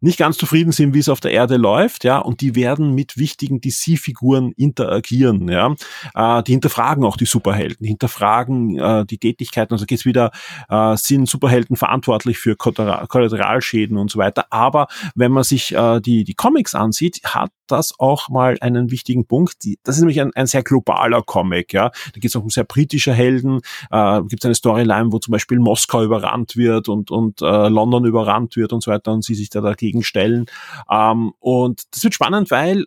nicht 0.01 0.17
ganz 0.17 0.38
zufrieden 0.38 0.72
sind, 0.72 0.93
wie 0.93 1.00
es 1.00 1.10
auf 1.10 1.20
der 1.20 1.31
Erde 1.31 1.58
läuft, 1.58 2.03
ja, 2.03 2.17
und 2.17 2.41
die 2.41 2.55
werden 2.55 2.93
mit 2.93 3.17
wichtigen 3.17 3.62
DC-Figuren 3.62 4.51
interagieren, 4.58 5.48
ja. 5.48 5.75
Äh, 6.15 6.43
die 6.43 6.51
hinterfragen 6.53 7.05
auch 7.05 7.17
die 7.17 7.25
Superhelden, 7.25 7.86
hinterfragen 7.86 8.77
äh, 8.77 9.05
die 9.05 9.20
Tätigkeiten, 9.20 9.74
also 9.74 9.86
geht's 9.86 10.05
wieder, 10.05 10.31
äh, 10.70 10.98
sind 10.98 11.29
Superhelden 11.29 11.75
verantwortlich 11.75 12.39
für 12.39 12.55
Kollateralschäden 12.55 13.98
und 13.98 14.10
so 14.10 14.20
weiter. 14.20 14.46
Aber 14.50 14.88
wenn 15.15 15.31
man 15.31 15.43
sich 15.43 15.74
äh, 15.74 16.01
die, 16.01 16.24
die 16.24 16.34
Comics 16.34 16.74
ansieht, 16.74 17.22
hat 17.24 17.51
das 17.67 17.93
auch 18.00 18.29
mal 18.29 18.58
einen 18.62 18.91
wichtigen 18.91 19.25
Punkt. 19.25 19.63
Die, 19.63 19.79
das 19.84 19.96
ist 19.96 20.01
nämlich 20.01 20.20
ein, 20.20 20.31
ein 20.36 20.48
sehr 20.48 20.63
globaler 20.63 21.22
Comic, 21.22 21.74
ja. 21.74 21.89
Da 21.89 22.20
geht 22.20 22.25
es 22.25 22.36
auch 22.36 22.43
um 22.43 22.50
sehr 22.50 22.63
britische 22.63 23.13
Helden. 23.13 23.62
Äh, 23.91 24.22
gibt 24.24 24.43
es 24.43 24.46
eine 24.46 24.55
Storyline, 24.55 25.12
wo 25.12 25.20
zum 25.20 25.31
Beispiel 25.31 25.60
Moskau 25.60 26.03
überrannt 26.03 26.55
wird 26.55 26.89
und, 26.89 27.12
und 27.12 27.41
äh, 27.41 27.70
London 27.70 28.05
überrannt 28.05 28.55
wird 28.55 28.74
und 28.74 28.84
so 28.84 28.91
weiter 28.91 29.13
und 29.13 29.24
sie 29.24 29.36
sich 29.36 29.50
da 29.50 29.62
dagegen 29.62 29.90
stellen. 30.03 30.45
Ähm, 30.89 31.33
und 31.39 31.83
das 31.91 32.03
wird 32.03 32.13
spannend, 32.13 32.51
weil 32.51 32.86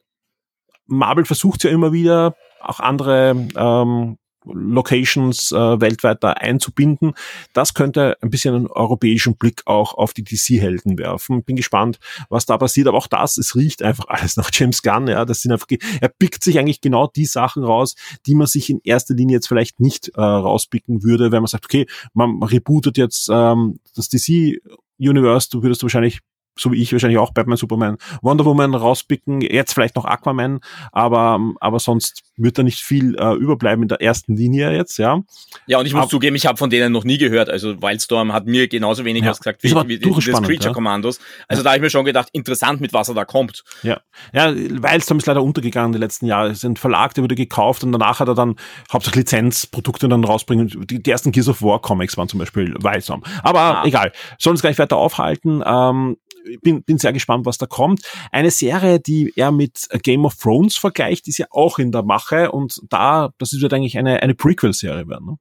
Marvel 0.87 1.25
versucht 1.25 1.65
ja 1.65 1.71
immer 1.71 1.93
wieder 1.93 2.35
auch 2.61 2.81
andere 2.81 3.49
ähm, 3.57 4.19
Locations 4.47 5.53
äh, 5.53 5.81
weltweit 5.81 6.23
da 6.23 6.33
einzubinden. 6.33 7.15
Das 7.53 7.75
könnte 7.75 8.17
ein 8.21 8.31
bisschen 8.31 8.55
einen 8.55 8.67
europäischen 8.67 9.37
Blick 9.37 9.63
auch 9.67 9.95
auf 9.95 10.13
die 10.13 10.25
DC-Helden 10.25 10.99
werfen. 10.99 11.45
Bin 11.45 11.57
gespannt, 11.57 11.99
was 12.29 12.47
da 12.47 12.59
passiert. 12.59 12.89
Aber 12.89 12.99
auch 12.99 13.07
das, 13.07 13.39
es 13.39 13.57
riecht 13.57 13.83
einfach 13.83 14.09
alles 14.09 14.37
nach 14.37 14.51
James 14.53 14.83
Gunn. 14.83 15.09
Ja, 15.09 15.25
das 15.25 15.43
sind 15.43 15.53
einfach, 15.53 15.67
er 16.01 16.09
pickt 16.09 16.45
sich 16.45 16.59
eigentlich 16.59 16.81
genau 16.81 17.07
die 17.07 17.27
Sachen 17.27 17.65
raus, 17.65 17.95
die 18.27 18.35
man 18.35 18.47
sich 18.47 18.71
in 18.71 18.81
erster 18.85 19.15
Linie 19.15 19.37
jetzt 19.37 19.49
vielleicht 19.49 19.81
nicht 19.81 20.09
äh, 20.15 20.21
rauspicken 20.21 21.03
würde, 21.03 21.33
wenn 21.33 21.43
man 21.43 21.49
sagt, 21.49 21.65
okay, 21.65 21.87
man 22.13 22.43
rebootet 22.43 22.99
jetzt 22.99 23.29
ähm, 23.33 23.81
das 23.95 24.09
DC 24.09 24.61
Universe, 24.99 25.49
du 25.51 25.63
würdest 25.63 25.83
wahrscheinlich 25.83 26.21
so 26.57 26.73
wie 26.73 26.81
ich 26.81 26.93
wahrscheinlich 26.93 27.19
auch 27.19 27.33
Batman, 27.33 27.57
Superman, 27.57 27.97
Wonder 28.23 28.45
Woman 28.45 28.75
rauspicken, 28.75 29.41
jetzt 29.41 29.75
vielleicht 29.75 29.97
noch 29.97 30.05
Aquaman, 30.05 30.61
aber, 30.93 31.41
aber 31.61 31.81
sonst 31.81 32.23
wird 32.37 32.59
da 32.59 32.63
nicht 32.63 32.81
viel 32.81 33.17
äh, 33.17 33.35
überbleiben 33.35 33.83
in 33.83 33.89
der 33.89 34.01
ersten 34.01 34.37
Linie 34.37 34.73
jetzt, 34.73 34.99
ja. 34.99 35.21
Ja, 35.67 35.79
und 35.79 35.87
ich 35.87 35.93
muss 35.93 36.03
aber, 36.03 36.11
zugeben, 36.11 36.37
ich 36.37 36.47
habe 36.47 36.59
von 36.59 36.71
denen 36.71 36.93
noch 36.93 37.05
nie 37.05 37.19
gehört. 37.19 37.49
Also 37.49 37.81
Wildstorm 37.81 38.33
hat 38.33 38.47
mir 38.47 38.69
genauso 38.69 39.05
wenig 39.05 39.23
ja, 39.23 39.31
was 39.31 39.39
gesagt 39.39 39.63
wie, 39.63 39.71
wie 39.71 39.99
die 39.99 40.11
Creature 40.11 40.59
ja. 40.59 40.73
Commandos. 40.73 41.21
Also 41.49 41.61
ja. 41.61 41.65
da 41.65 41.71
habe 41.71 41.79
ich 41.79 41.83
mir 41.83 41.91
schon 41.91 42.05
gedacht, 42.05 42.29
interessant, 42.33 42.81
mit 42.81 42.93
was 42.93 43.09
er 43.09 43.15
da 43.15 43.25
kommt. 43.25 43.63
Ja, 43.83 44.01
ja 44.33 44.53
Wildstorm 44.55 45.19
ist 45.19 45.27
leider 45.27 45.43
untergegangen 45.43 45.93
die 45.93 45.99
letzten 45.99 46.27
Jahre. 46.27 46.51
Es 46.51 46.59
ist 46.59 46.65
ein 46.65 46.77
Verlag, 46.77 47.15
der 47.15 47.23
wurde 47.23 47.35
gekauft 47.35 47.85
und 47.85 47.93
danach 47.93 48.21
hat 48.21 48.29
er 48.29 48.35
dann 48.35 48.57
hauptsächlich 48.93 49.25
Lizenzprodukte 49.25 50.09
dann 50.09 50.25
rausbringen. 50.25 50.69
Die, 50.87 51.03
die 51.03 51.11
ersten 51.11 51.31
Gears 51.31 51.49
of 51.49 51.63
War 51.63 51.81
Comics 51.81 52.17
waren 52.17 52.29
zum 52.29 52.41
Beispiel 52.41 52.75
Wildstorm. 52.81 53.23
Aber 53.43 53.61
ah. 53.61 53.85
egal, 53.85 54.13
sollen 54.39 54.55
uns 54.55 54.63
gar 54.63 54.71
nicht 54.71 54.79
weiter 54.79 54.97
aufhalten. 54.97 55.63
Ähm, 55.65 56.17
bin, 56.63 56.83
bin 56.83 56.99
sehr 56.99 57.13
gespannt, 57.13 57.47
was 57.47 57.59
da 57.59 57.67
kommt. 57.67 58.03
Eine 58.33 58.51
Serie, 58.51 59.01
die 59.01 59.33
er 59.37 59.53
mit 59.53 59.89
Game 60.03 60.25
of 60.25 60.37
Thrones 60.37 60.77
vergleicht, 60.77 61.29
ist 61.29 61.39
ja 61.39 61.47
auch 61.51 61.79
in 61.79 61.93
der 61.93 62.03
Mache 62.03 62.53
und 62.53 62.81
da, 62.89 63.31
das 63.39 63.53
wird 63.61 63.73
eigentlich 63.73 63.99
eine, 63.99 64.23
eine 64.23 64.35
Prequel-Serie 64.35 65.09
werden. 65.09 65.27
Ne? 65.27 65.37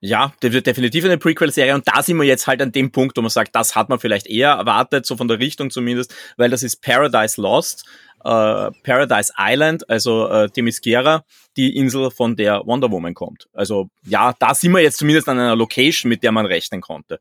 Ja, 0.00 0.32
der 0.42 0.52
wird 0.52 0.66
definitiv 0.66 1.04
eine 1.04 1.18
Prequel-Serie 1.18 1.74
und 1.74 1.86
da 1.88 2.02
sind 2.02 2.16
wir 2.16 2.24
jetzt 2.24 2.46
halt 2.46 2.60
an 2.62 2.72
dem 2.72 2.92
Punkt, 2.92 3.16
wo 3.16 3.22
man 3.22 3.30
sagt, 3.30 3.54
das 3.54 3.76
hat 3.76 3.88
man 3.88 3.98
vielleicht 3.98 4.26
eher 4.26 4.50
erwartet, 4.50 5.06
so 5.06 5.16
von 5.16 5.28
der 5.28 5.38
Richtung 5.38 5.70
zumindest, 5.70 6.14
weil 6.36 6.50
das 6.50 6.62
ist 6.62 6.82
Paradise 6.82 7.40
Lost, 7.40 7.86
äh, 8.24 8.70
Paradise 8.82 9.32
Island, 9.38 9.88
also 9.88 10.28
äh, 10.28 10.48
Themyscira, 10.50 11.24
die 11.56 11.76
Insel, 11.76 12.10
von 12.10 12.36
der 12.36 12.62
Wonder 12.66 12.90
Woman 12.90 13.14
kommt. 13.14 13.48
Also 13.52 13.88
ja, 14.04 14.34
da 14.38 14.54
sind 14.54 14.72
wir 14.72 14.80
jetzt 14.80 14.98
zumindest 14.98 15.28
an 15.28 15.38
einer 15.38 15.56
Location, 15.56 16.08
mit 16.08 16.22
der 16.22 16.32
man 16.32 16.46
rechnen 16.46 16.80
konnte. 16.80 17.20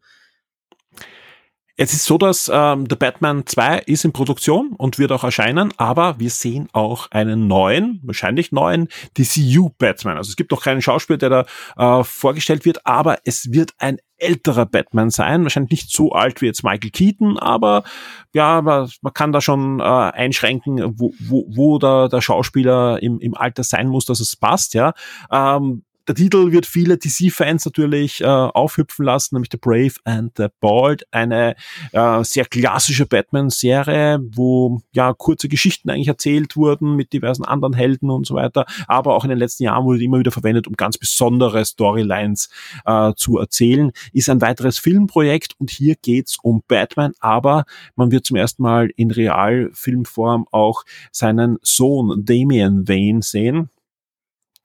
Es 1.81 1.93
ist 1.93 2.03
so, 2.03 2.17
dass 2.17 2.51
ähm, 2.53 2.87
The 2.89 2.97
Batman 2.97 3.45
2 3.45 3.83
ist 3.85 4.03
in 4.03 4.11
Produktion 4.11 4.73
und 4.77 4.99
wird 4.99 5.13
auch 5.13 5.23
erscheinen, 5.23 5.73
aber 5.77 6.19
wir 6.19 6.29
sehen 6.29 6.67
auch 6.73 7.09
einen 7.09 7.47
neuen, 7.47 8.01
wahrscheinlich 8.03 8.51
neuen 8.51 8.89
DCU 9.17 9.69
Batman. 9.77 10.17
Also 10.17 10.27
es 10.27 10.35
gibt 10.35 10.51
noch 10.51 10.61
keinen 10.61 10.81
Schauspieler, 10.81 11.17
der 11.17 11.45
da 11.77 12.01
äh, 12.01 12.03
vorgestellt 12.03 12.65
wird, 12.65 12.85
aber 12.85 13.19
es 13.23 13.53
wird 13.53 13.75
ein 13.77 13.99
älterer 14.17 14.65
Batman 14.65 15.09
sein, 15.09 15.43
wahrscheinlich 15.43 15.71
nicht 15.71 15.91
so 15.93 16.11
alt 16.11 16.41
wie 16.41 16.47
jetzt 16.47 16.65
Michael 16.65 16.91
Keaton, 16.91 17.39
aber 17.39 17.85
ja, 18.33 18.61
man, 18.61 18.91
man 19.01 19.13
kann 19.13 19.31
da 19.31 19.39
schon 19.39 19.79
äh, 19.79 19.83
einschränken, 19.83 20.99
wo, 20.99 21.13
wo, 21.17 21.45
wo 21.47 21.79
da 21.79 22.09
der 22.09 22.19
Schauspieler 22.19 23.01
im, 23.01 23.21
im 23.21 23.35
Alter 23.35 23.63
sein 23.63 23.87
muss, 23.87 24.03
dass 24.03 24.19
es 24.19 24.35
passt, 24.35 24.73
ja. 24.73 24.91
Ähm, 25.31 25.83
der 26.09 26.15
Titel 26.15 26.51
wird 26.51 26.65
viele 26.65 26.97
DC-Fans 26.97 27.65
natürlich 27.65 28.21
äh, 28.21 28.25
aufhüpfen 28.25 29.05
lassen, 29.05 29.35
nämlich 29.35 29.49
The 29.51 29.59
Brave 29.59 29.93
and 30.05 30.31
the 30.37 30.47
Bold, 30.59 31.03
eine 31.11 31.55
äh, 31.91 32.23
sehr 32.23 32.45
klassische 32.45 33.05
Batman-Serie, 33.05 34.19
wo 34.31 34.81
ja 34.91 35.13
kurze 35.13 35.47
Geschichten 35.47 35.91
eigentlich 35.91 36.07
erzählt 36.07 36.55
wurden 36.55 36.95
mit 36.95 37.13
diversen 37.13 37.45
anderen 37.45 37.75
Helden 37.75 38.09
und 38.09 38.25
so 38.25 38.33
weiter, 38.33 38.65
aber 38.87 39.15
auch 39.15 39.23
in 39.23 39.29
den 39.29 39.37
letzten 39.37 39.65
Jahren 39.65 39.85
wurde 39.85 40.03
immer 40.03 40.17
wieder 40.17 40.31
verwendet, 40.31 40.65
um 40.65 40.73
ganz 40.73 40.97
besondere 40.97 41.63
Storylines 41.63 42.49
äh, 42.85 43.13
zu 43.15 43.37
erzählen. 43.37 43.91
Ist 44.11 44.29
ein 44.29 44.41
weiteres 44.41 44.79
Filmprojekt 44.79 45.53
und 45.59 45.69
hier 45.69 45.95
geht's 45.95 46.37
um 46.41 46.63
Batman, 46.67 47.13
aber 47.19 47.65
man 47.95 48.09
wird 48.09 48.25
zum 48.25 48.35
ersten 48.35 48.63
Mal 48.63 48.89
in 48.95 49.11
Realfilmform 49.11 50.47
auch 50.49 50.85
seinen 51.11 51.59
Sohn 51.61 52.25
Damian 52.25 52.87
Wayne 52.87 53.21
sehen 53.21 53.69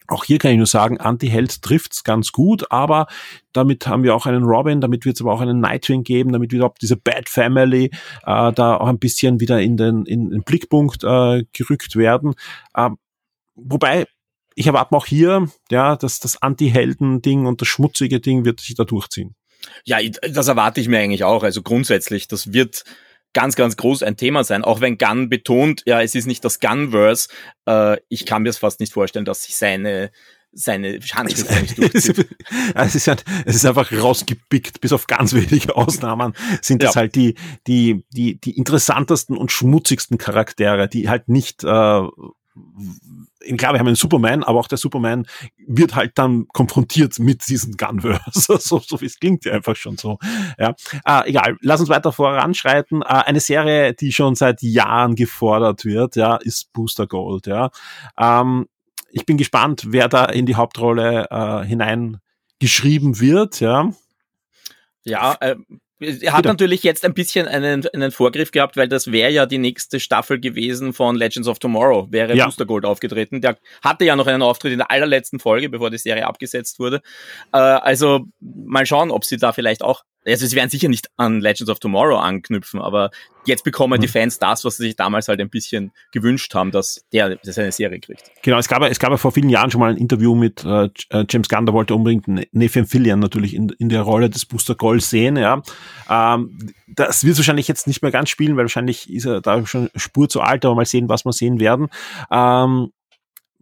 auch 0.08 0.24
hier 0.24 0.38
kann 0.38 0.50
ich 0.50 0.58
nur 0.58 0.66
sagen, 0.66 1.00
Anti-Held 1.00 1.62
trifft's 1.62 2.04
ganz 2.04 2.32
gut, 2.32 2.70
aber 2.70 3.06
damit 3.52 3.86
haben 3.86 4.02
wir 4.02 4.14
auch 4.14 4.26
einen 4.26 4.44
Robin, 4.44 4.80
damit 4.80 5.04
wird 5.04 5.16
es 5.16 5.22
aber 5.22 5.32
auch 5.32 5.40
einen 5.40 5.60
Nightwing 5.60 6.02
geben, 6.02 6.32
damit 6.32 6.52
wird 6.52 6.62
auch 6.62 6.74
diese 6.80 6.96
Bad 6.96 7.28
Family 7.28 7.90
äh, 8.26 8.52
da 8.52 8.76
auch 8.76 8.88
ein 8.88 8.98
bisschen 8.98 9.40
wieder 9.40 9.60
in 9.60 9.76
den, 9.76 10.04
in 10.04 10.30
den 10.30 10.42
Blickpunkt 10.42 11.04
äh, 11.04 11.44
gerückt 11.52 11.96
werden. 11.96 12.34
Äh, 12.74 12.90
wobei, 13.54 14.06
ich 14.54 14.66
erwarte 14.66 14.94
auch 14.94 15.06
hier, 15.06 15.48
ja, 15.70 15.96
dass 15.96 16.20
das 16.20 16.40
Anti-Helden-Ding 16.40 17.46
und 17.46 17.60
das 17.60 17.68
schmutzige 17.68 18.20
Ding 18.20 18.44
wird 18.44 18.60
sich 18.60 18.74
da 18.74 18.84
durchziehen. 18.84 19.34
Ja, 19.84 19.98
das 20.02 20.48
erwarte 20.48 20.80
ich 20.80 20.88
mir 20.88 20.98
eigentlich 20.98 21.24
auch. 21.24 21.42
Also 21.42 21.62
grundsätzlich, 21.62 22.28
das 22.28 22.52
wird 22.52 22.84
ganz, 23.34 23.56
ganz 23.56 23.76
groß 23.76 24.02
ein 24.02 24.16
Thema 24.16 24.44
sein. 24.44 24.64
Auch 24.64 24.80
wenn 24.80 24.96
Gunn 24.96 25.28
betont, 25.28 25.82
ja, 25.84 26.00
es 26.00 26.14
ist 26.14 26.26
nicht 26.26 26.44
das 26.44 26.60
Gunverse. 26.60 27.28
Äh, 27.66 27.98
ich 28.08 28.24
kann 28.24 28.42
mir 28.42 28.48
es 28.48 28.58
fast 28.58 28.80
nicht 28.80 28.92
vorstellen, 28.92 29.26
dass 29.26 29.42
sich 29.42 29.56
seine 29.56 30.10
seine 30.56 31.00
Handschrift 31.00 31.50
nicht 31.62 31.78
durchzieht. 31.78 32.28
es, 32.74 32.94
ist 32.94 33.08
halt, 33.08 33.24
es 33.44 33.56
ist 33.56 33.66
einfach 33.66 33.90
rausgepickt, 33.92 34.80
bis 34.80 34.92
auf 34.92 35.08
ganz 35.08 35.34
wenige 35.34 35.74
Ausnahmen 35.74 36.34
sind 36.62 36.82
das 36.82 36.94
ja. 36.94 37.00
halt 37.00 37.16
die, 37.16 37.34
die, 37.66 38.04
die, 38.10 38.40
die 38.40 38.56
interessantesten 38.56 39.36
und 39.36 39.50
schmutzigsten 39.50 40.16
Charaktere, 40.16 40.88
die 40.88 41.08
halt 41.08 41.28
nicht 41.28 41.64
äh, 41.64 42.02
klar, 43.56 43.72
wir 43.72 43.80
haben 43.80 43.86
einen 43.86 43.96
Superman, 43.96 44.42
aber 44.42 44.60
auch 44.60 44.68
der 44.68 44.78
Superman 44.78 45.26
wird 45.66 45.94
halt 45.94 46.12
dann 46.16 46.46
konfrontiert 46.48 47.18
mit 47.18 47.48
diesen 47.48 47.76
Gunverse. 47.76 48.22
so, 48.58 48.78
so 48.78 49.00
wie 49.00 49.06
es 49.06 49.18
klingt 49.18 49.44
ja 49.44 49.52
einfach 49.52 49.76
schon 49.76 49.96
so. 49.96 50.18
Ja, 50.58 50.74
äh, 51.04 51.28
egal. 51.28 51.56
Lass 51.60 51.80
uns 51.80 51.88
weiter 51.88 52.12
voranschreiten. 52.12 53.02
Äh, 53.02 53.06
eine 53.06 53.40
Serie, 53.40 53.94
die 53.94 54.12
schon 54.12 54.34
seit 54.34 54.62
Jahren 54.62 55.14
gefordert 55.14 55.84
wird, 55.84 56.16
ja, 56.16 56.36
ist 56.36 56.72
Booster 56.72 57.06
Gold. 57.06 57.46
Ja, 57.46 57.70
ähm, 58.18 58.66
ich 59.10 59.26
bin 59.26 59.36
gespannt, 59.36 59.84
wer 59.88 60.08
da 60.08 60.24
in 60.24 60.46
die 60.46 60.56
Hauptrolle 60.56 61.28
äh, 61.30 61.64
hineingeschrieben 61.64 63.20
wird, 63.20 63.60
ja. 63.60 63.90
Ja, 65.04 65.36
äh, 65.40 65.56
er 66.04 66.32
hat 66.32 66.42
Bitte. 66.42 66.48
natürlich 66.48 66.82
jetzt 66.82 67.04
ein 67.04 67.14
bisschen 67.14 67.48
einen, 67.48 67.86
einen 67.88 68.10
Vorgriff 68.10 68.50
gehabt, 68.50 68.76
weil 68.76 68.88
das 68.88 69.10
wäre 69.10 69.30
ja 69.30 69.46
die 69.46 69.58
nächste 69.58 70.00
Staffel 70.00 70.40
gewesen 70.40 70.92
von 70.92 71.16
Legends 71.16 71.48
of 71.48 71.58
Tomorrow, 71.58 72.08
wäre 72.10 72.36
ja. 72.36 72.44
Booster 72.44 72.66
Gold 72.66 72.84
aufgetreten. 72.84 73.40
Der 73.40 73.56
hatte 73.82 74.04
ja 74.04 74.16
noch 74.16 74.26
einen 74.26 74.42
Auftritt 74.42 74.72
in 74.72 74.78
der 74.78 74.90
allerletzten 74.90 75.38
Folge, 75.38 75.68
bevor 75.68 75.90
die 75.90 75.98
Serie 75.98 76.26
abgesetzt 76.26 76.78
wurde. 76.78 77.02
Äh, 77.52 77.58
also 77.58 78.26
mal 78.40 78.86
schauen, 78.86 79.10
ob 79.10 79.24
sie 79.24 79.36
da 79.36 79.52
vielleicht 79.52 79.82
auch 79.82 80.04
also 80.26 80.46
sie 80.46 80.56
werden 80.56 80.70
sicher 80.70 80.88
nicht 80.88 81.08
an 81.16 81.40
Legends 81.40 81.70
of 81.70 81.78
Tomorrow 81.78 82.16
anknüpfen, 82.16 82.80
aber 82.80 83.10
jetzt 83.46 83.64
bekommen 83.64 84.00
die 84.00 84.06
mhm. 84.06 84.12
Fans 84.12 84.38
das, 84.38 84.64
was 84.64 84.76
sie 84.76 84.84
sich 84.84 84.96
damals 84.96 85.28
halt 85.28 85.40
ein 85.40 85.50
bisschen 85.50 85.92
gewünscht 86.12 86.54
haben, 86.54 86.70
dass 86.70 87.04
der 87.12 87.36
dass 87.36 87.58
eine 87.58 87.72
Serie 87.72 88.00
kriegt. 88.00 88.30
Genau, 88.42 88.58
es 88.58 88.68
gab, 88.68 88.82
es 88.82 88.98
gab 88.98 89.10
ja 89.10 89.16
vor 89.16 89.32
vielen 89.32 89.50
Jahren 89.50 89.70
schon 89.70 89.80
mal 89.80 89.90
ein 89.90 89.96
Interview 89.96 90.34
mit 90.34 90.64
äh, 90.64 90.88
äh 91.10 91.24
James 91.28 91.48
Gunn, 91.48 91.66
der 91.66 91.74
wollte 91.74 91.94
unbedingt 91.94 92.26
Nathan 92.52 92.86
Fillion 92.86 93.18
natürlich 93.18 93.54
in, 93.54 93.68
in 93.78 93.88
der 93.88 94.02
Rolle 94.02 94.30
des 94.30 94.46
Booster 94.46 94.74
Gold 94.74 95.02
sehen. 95.02 95.36
Ja. 95.36 95.62
Ähm, 96.08 96.72
das 96.86 97.24
wird 97.24 97.36
wahrscheinlich 97.36 97.68
jetzt 97.68 97.86
nicht 97.86 98.02
mehr 98.02 98.12
ganz 98.12 98.30
spielen, 98.30 98.56
weil 98.56 98.64
wahrscheinlich 98.64 99.12
ist 99.12 99.26
er 99.26 99.40
da 99.40 99.66
schon 99.66 99.90
Spur 99.96 100.28
zu 100.28 100.40
alt, 100.40 100.64
aber 100.64 100.74
mal 100.74 100.86
sehen, 100.86 101.08
was 101.08 101.24
wir 101.24 101.32
sehen 101.32 101.60
werden. 101.60 101.88
Ähm, 102.30 102.90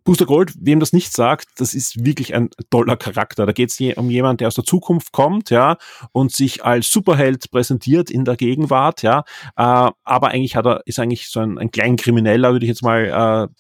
Booster 0.05 0.27
Gold, 0.27 0.53
wem 0.59 0.81
das 0.81 0.93
nicht 0.93 1.13
sagt, 1.13 1.49
das 1.57 1.75
ist 1.75 2.05
wirklich 2.05 2.35
ein 2.35 2.51
toller 2.71 2.97
Charakter. 2.97 3.47
Da 3.47 3.53
geht 3.53 3.71
es 3.71 3.97
um 3.97 4.11
jemanden, 4.11 4.39
der 4.39 4.49
aus 4.49 4.55
der 4.55 4.65
Zukunft 4.65 5.13
kommt, 5.13 5.51
ja, 5.51 5.77
und 6.13 6.33
sich 6.33 6.65
als 6.65 6.91
Superheld 6.91 7.51
präsentiert 7.51 8.11
in 8.11 8.25
der 8.25 8.37
Gegenwart, 8.37 9.03
ja. 9.03 9.25
Äh, 9.57 9.91
aber 10.05 10.29
eigentlich 10.29 10.57
hat 10.57 10.67
er, 10.67 10.83
ist 10.87 10.99
eigentlich 10.99 11.29
so 11.29 11.41
ein, 11.41 11.59
ein 11.59 11.71
klein 11.71 11.97
Krimineller, 11.97 12.53
würde 12.53 12.67
ich 12.67 12.71
jetzt 12.71 12.83
mal 12.83 13.49
äh, 13.51 13.55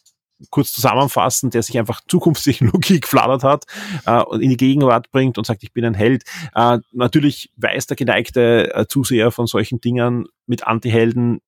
kurz 0.51 0.73
zusammenfassen, 0.73 1.51
der 1.51 1.63
sich 1.63 1.79
einfach 1.79 2.01
Zukunftstechnologie 2.09 3.01
geflattert 3.01 3.45
hat 3.45 3.65
äh, 4.07 4.23
und 4.23 4.41
in 4.41 4.51
die 4.51 4.57
Gegenwart 4.57 5.11
bringt 5.11 5.39
und 5.39 5.47
sagt, 5.47 5.63
ich 5.63 5.73
bin 5.73 5.85
ein 5.85 5.95
Held. 5.95 6.25
Äh, 6.55 6.79
natürlich 6.93 7.51
weiß 7.57 7.87
der 7.87 7.97
geneigte 7.97 8.75
äh, 8.75 8.87
Zuseher 8.87 9.31
von 9.31 9.47
solchen 9.47 9.81
Dingen 9.81 10.27
mit 10.47 10.67
Antihelden 10.67 11.41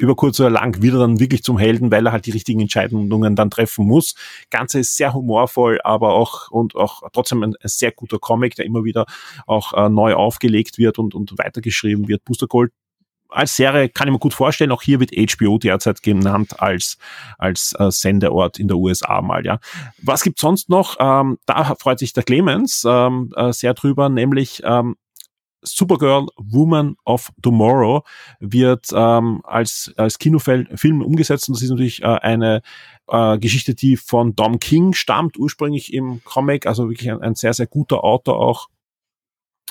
über 0.00 0.16
kurz 0.16 0.40
oder 0.40 0.50
lang 0.50 0.82
wieder 0.82 0.98
dann 0.98 1.20
wirklich 1.20 1.42
zum 1.42 1.58
Helden, 1.58 1.90
weil 1.90 2.06
er 2.06 2.12
halt 2.12 2.26
die 2.26 2.30
richtigen 2.30 2.60
Entscheidungen 2.60 3.36
dann 3.36 3.50
treffen 3.50 3.86
muss. 3.86 4.14
Ganze 4.50 4.80
ist 4.80 4.96
sehr 4.96 5.12
humorvoll, 5.12 5.80
aber 5.84 6.14
auch 6.14 6.50
und 6.50 6.74
auch 6.74 7.02
trotzdem 7.12 7.42
ein, 7.42 7.54
ein 7.60 7.68
sehr 7.68 7.92
guter 7.92 8.18
Comic, 8.18 8.54
der 8.54 8.64
immer 8.64 8.84
wieder 8.84 9.06
auch 9.46 9.74
äh, 9.74 9.88
neu 9.88 10.14
aufgelegt 10.14 10.78
wird 10.78 10.98
und, 10.98 11.14
und 11.14 11.36
weitergeschrieben 11.38 12.08
wird. 12.08 12.24
Booster 12.24 12.46
Gold 12.46 12.72
als 13.32 13.54
Serie 13.56 13.88
kann 13.88 14.08
ich 14.08 14.12
mir 14.12 14.18
gut 14.18 14.34
vorstellen. 14.34 14.72
Auch 14.72 14.82
hier 14.82 15.00
wird 15.00 15.12
HBO 15.12 15.58
derzeit 15.58 16.02
genannt 16.02 16.60
als 16.60 16.98
als 17.38 17.74
äh, 17.78 17.90
Sendeort 17.90 18.58
in 18.58 18.68
der 18.68 18.76
USA 18.76 19.20
mal. 19.20 19.44
Ja, 19.44 19.60
was 20.02 20.22
gibt's 20.22 20.40
sonst 20.40 20.68
noch? 20.68 20.96
Ähm, 20.98 21.38
da 21.46 21.74
freut 21.78 21.98
sich 21.98 22.12
der 22.12 22.24
Clemens 22.24 22.84
ähm, 22.86 23.32
äh, 23.36 23.52
sehr 23.52 23.74
drüber, 23.74 24.08
nämlich 24.08 24.62
ähm, 24.64 24.96
Supergirl 25.62 26.26
Woman 26.36 26.96
of 27.04 27.30
Tomorrow 27.42 28.02
wird 28.40 28.86
ähm, 28.94 29.40
als, 29.44 29.92
als 29.96 30.18
Kinofilm 30.18 31.02
umgesetzt 31.02 31.48
und 31.48 31.56
das 31.56 31.62
ist 31.62 31.70
natürlich 31.70 32.02
äh, 32.02 32.06
eine 32.06 32.62
äh, 33.08 33.38
Geschichte, 33.38 33.74
die 33.74 33.96
von 33.96 34.34
Dom 34.34 34.58
King 34.58 34.92
stammt, 34.92 35.38
ursprünglich 35.38 35.92
im 35.92 36.22
Comic, 36.24 36.66
also 36.66 36.88
wirklich 36.88 37.10
ein, 37.10 37.20
ein 37.20 37.34
sehr, 37.34 37.54
sehr 37.54 37.66
guter 37.66 38.04
Autor 38.04 38.38
auch. 38.38 38.68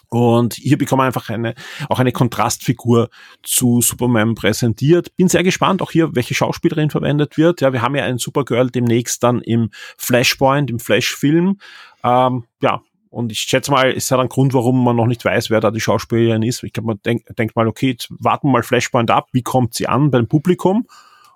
Und 0.10 0.55
hier 0.55 0.77
bekommen 0.77 1.01
wir 1.01 1.05
einfach 1.05 1.29
eine, 1.29 1.53
auch 1.88 2.00
eine 2.00 2.12
Kontrastfigur 2.12 3.10
zu 3.43 3.81
Superman 3.81 4.34
präsentiert. 4.34 5.15
Bin 5.17 5.27
sehr 5.27 5.43
gespannt, 5.43 5.84
auch 5.84 5.91
hier, 5.91 6.15
welche 6.15 6.34
Schauspielerin 6.34 6.89
verwendet 6.89 7.38
wird. 7.38 7.62
Ja, 7.62 7.74
wir 7.74 7.84
haben 7.84 7.96
ja 7.96 8.03
einen 8.03 8.17
Supergirl 8.17 8.72
demnächst 8.72 9.24
dann 9.24 9.41
im 9.41 9.69
Flashpoint, 9.98 10.72
im 10.72 10.79
Flash-Film. 10.79 11.60
Ähm, 12.03 12.46
ja, 12.60 12.81
und 13.10 13.32
ich 13.32 13.39
schätze 13.39 13.72
mal, 13.72 13.92
ist 13.92 14.10
ja 14.10 14.20
ein 14.20 14.30
Grund, 14.30 14.54
warum 14.54 14.84
man 14.84 14.96
noch 14.96 15.08
nicht 15.08 15.25
weiß, 15.25 15.50
wer 15.50 15.60
da 15.60 15.72
die 15.72 15.82
Schauspielerin 15.82 16.44
ist. 16.44 16.63
Ich 16.63 16.74
glaube, 16.74 16.88
man 16.88 17.01
denkt 17.04 17.28
denk 17.38 17.56
mal, 17.56 17.68
okay, 17.68 17.92
jetzt 17.92 18.08
warten 18.12 18.48
wir 18.48 18.54
mal 18.54 18.63
Flashpoint 18.63 19.10
ab, 19.10 19.30
wie 19.32 19.42
kommt 19.42 19.74
sie 19.74 19.88
an 19.88 20.12
beim 20.12 20.28
Publikum? 20.28 20.88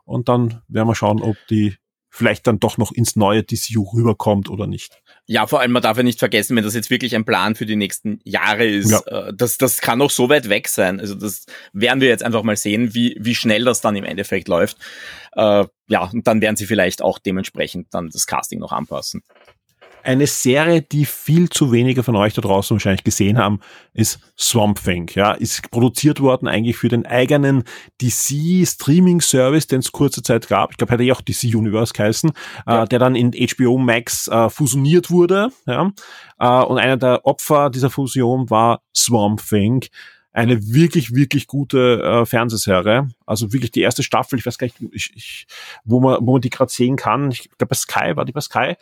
Und 0.05 0.29
dann 0.29 0.61
werden 0.67 0.87
wir 0.87 0.95
schauen, 0.95 1.21
ob 1.21 1.35
die 1.49 1.77
vielleicht 2.15 2.45
dann 2.45 2.59
doch 2.59 2.77
noch 2.77 2.91
ins 2.91 3.15
neue 3.15 3.41
DCU 3.41 3.89
rüberkommt 3.91 4.47
oder 4.47 4.67
nicht. 4.67 5.01
Ja, 5.25 5.47
vor 5.47 5.61
allem, 5.61 5.71
man 5.71 5.81
darf 5.81 5.97
ja 5.97 6.03
nicht 6.03 6.19
vergessen, 6.19 6.55
wenn 6.55 6.63
das 6.63 6.75
jetzt 6.75 6.91
wirklich 6.91 7.15
ein 7.15 7.25
Plan 7.25 7.55
für 7.55 7.65
die 7.65 7.75
nächsten 7.75 8.19
Jahre 8.23 8.67
ist, 8.67 8.91
ja. 8.91 8.99
äh, 9.07 9.33
das, 9.33 9.57
das 9.57 9.81
kann 9.81 9.97
noch 9.97 10.11
so 10.11 10.29
weit 10.29 10.47
weg 10.47 10.67
sein. 10.67 10.99
Also 10.99 11.15
das 11.15 11.47
werden 11.71 12.01
wir 12.01 12.09
jetzt 12.09 12.23
einfach 12.23 12.43
mal 12.43 12.55
sehen, 12.55 12.93
wie, 12.93 13.17
wie 13.19 13.33
schnell 13.33 13.63
das 13.63 13.81
dann 13.81 13.95
im 13.95 14.03
Endeffekt 14.03 14.47
läuft. 14.47 14.77
Äh, 15.31 15.65
ja, 15.87 16.03
und 16.03 16.27
dann 16.27 16.39
werden 16.39 16.55
sie 16.55 16.67
vielleicht 16.67 17.01
auch 17.01 17.17
dementsprechend 17.17 17.87
dann 17.91 18.09
das 18.11 18.27
Casting 18.27 18.59
noch 18.59 18.73
anpassen. 18.73 19.23
Eine 20.03 20.27
Serie, 20.27 20.81
die 20.81 21.05
viel 21.05 21.49
zu 21.49 21.71
wenige 21.71 22.03
von 22.03 22.15
euch 22.17 22.33
da 22.33 22.41
draußen 22.41 22.75
wahrscheinlich 22.75 23.05
gesehen 23.05 23.37
haben, 23.37 23.61
ist 23.93 24.19
Swamp 24.37 24.83
Thing. 24.83 25.09
Ja, 25.15 25.31
ist 25.31 25.71
produziert 25.71 26.19
worden 26.19 26.47
eigentlich 26.47 26.75
für 26.75 26.89
den 26.89 27.05
eigenen 27.05 27.63
DC 28.01 28.67
Streaming 28.67 29.21
Service, 29.21 29.67
den 29.67 29.79
es 29.79 29.93
kurze 29.93 30.21
Zeit 30.21 30.49
gab. 30.49 30.71
Ich 30.71 30.77
glaube, 30.77 30.91
hätte 30.91 31.03
ja 31.03 31.13
auch 31.13 31.21
DC 31.21 31.55
Universe 31.55 31.93
geheißen, 31.93 32.31
äh, 32.31 32.33
ja. 32.71 32.83
äh, 32.83 32.87
der 32.87 32.99
dann 32.99 33.15
in 33.15 33.31
HBO 33.31 33.77
Max 33.77 34.27
äh, 34.27 34.49
fusioniert 34.49 35.09
wurde. 35.09 35.49
Ja, 35.65 35.91
äh, 36.39 36.65
und 36.65 36.77
einer 36.77 36.97
der 36.97 37.25
Opfer 37.25 37.69
dieser 37.69 37.89
Fusion 37.89 38.49
war 38.49 38.81
Swamp 38.93 39.41
Thing 39.47 39.85
eine 40.33 40.73
wirklich, 40.73 41.13
wirklich 41.13 41.47
gute 41.47 42.01
äh, 42.01 42.25
Fernsehserie. 42.25 43.07
Also 43.25 43.53
wirklich 43.53 43.71
die 43.71 43.81
erste 43.81 44.03
Staffel, 44.03 44.39
ich 44.39 44.45
weiß 44.45 44.57
gar 44.57 44.65
nicht, 44.65 44.77
ich, 44.91 45.11
ich, 45.15 45.47
wo 45.85 45.99
man, 46.01 46.17
wo 46.21 46.33
man 46.33 46.41
die 46.41 46.49
gerade 46.49 46.71
sehen 46.71 46.95
kann. 46.95 47.31
Ich 47.31 47.49
glaube 47.57 47.67
bei 47.67 47.75
Sky, 47.75 48.15
war 48.15 48.25
die 48.25 48.31
bei 48.31 48.41
Sky? 48.41 48.75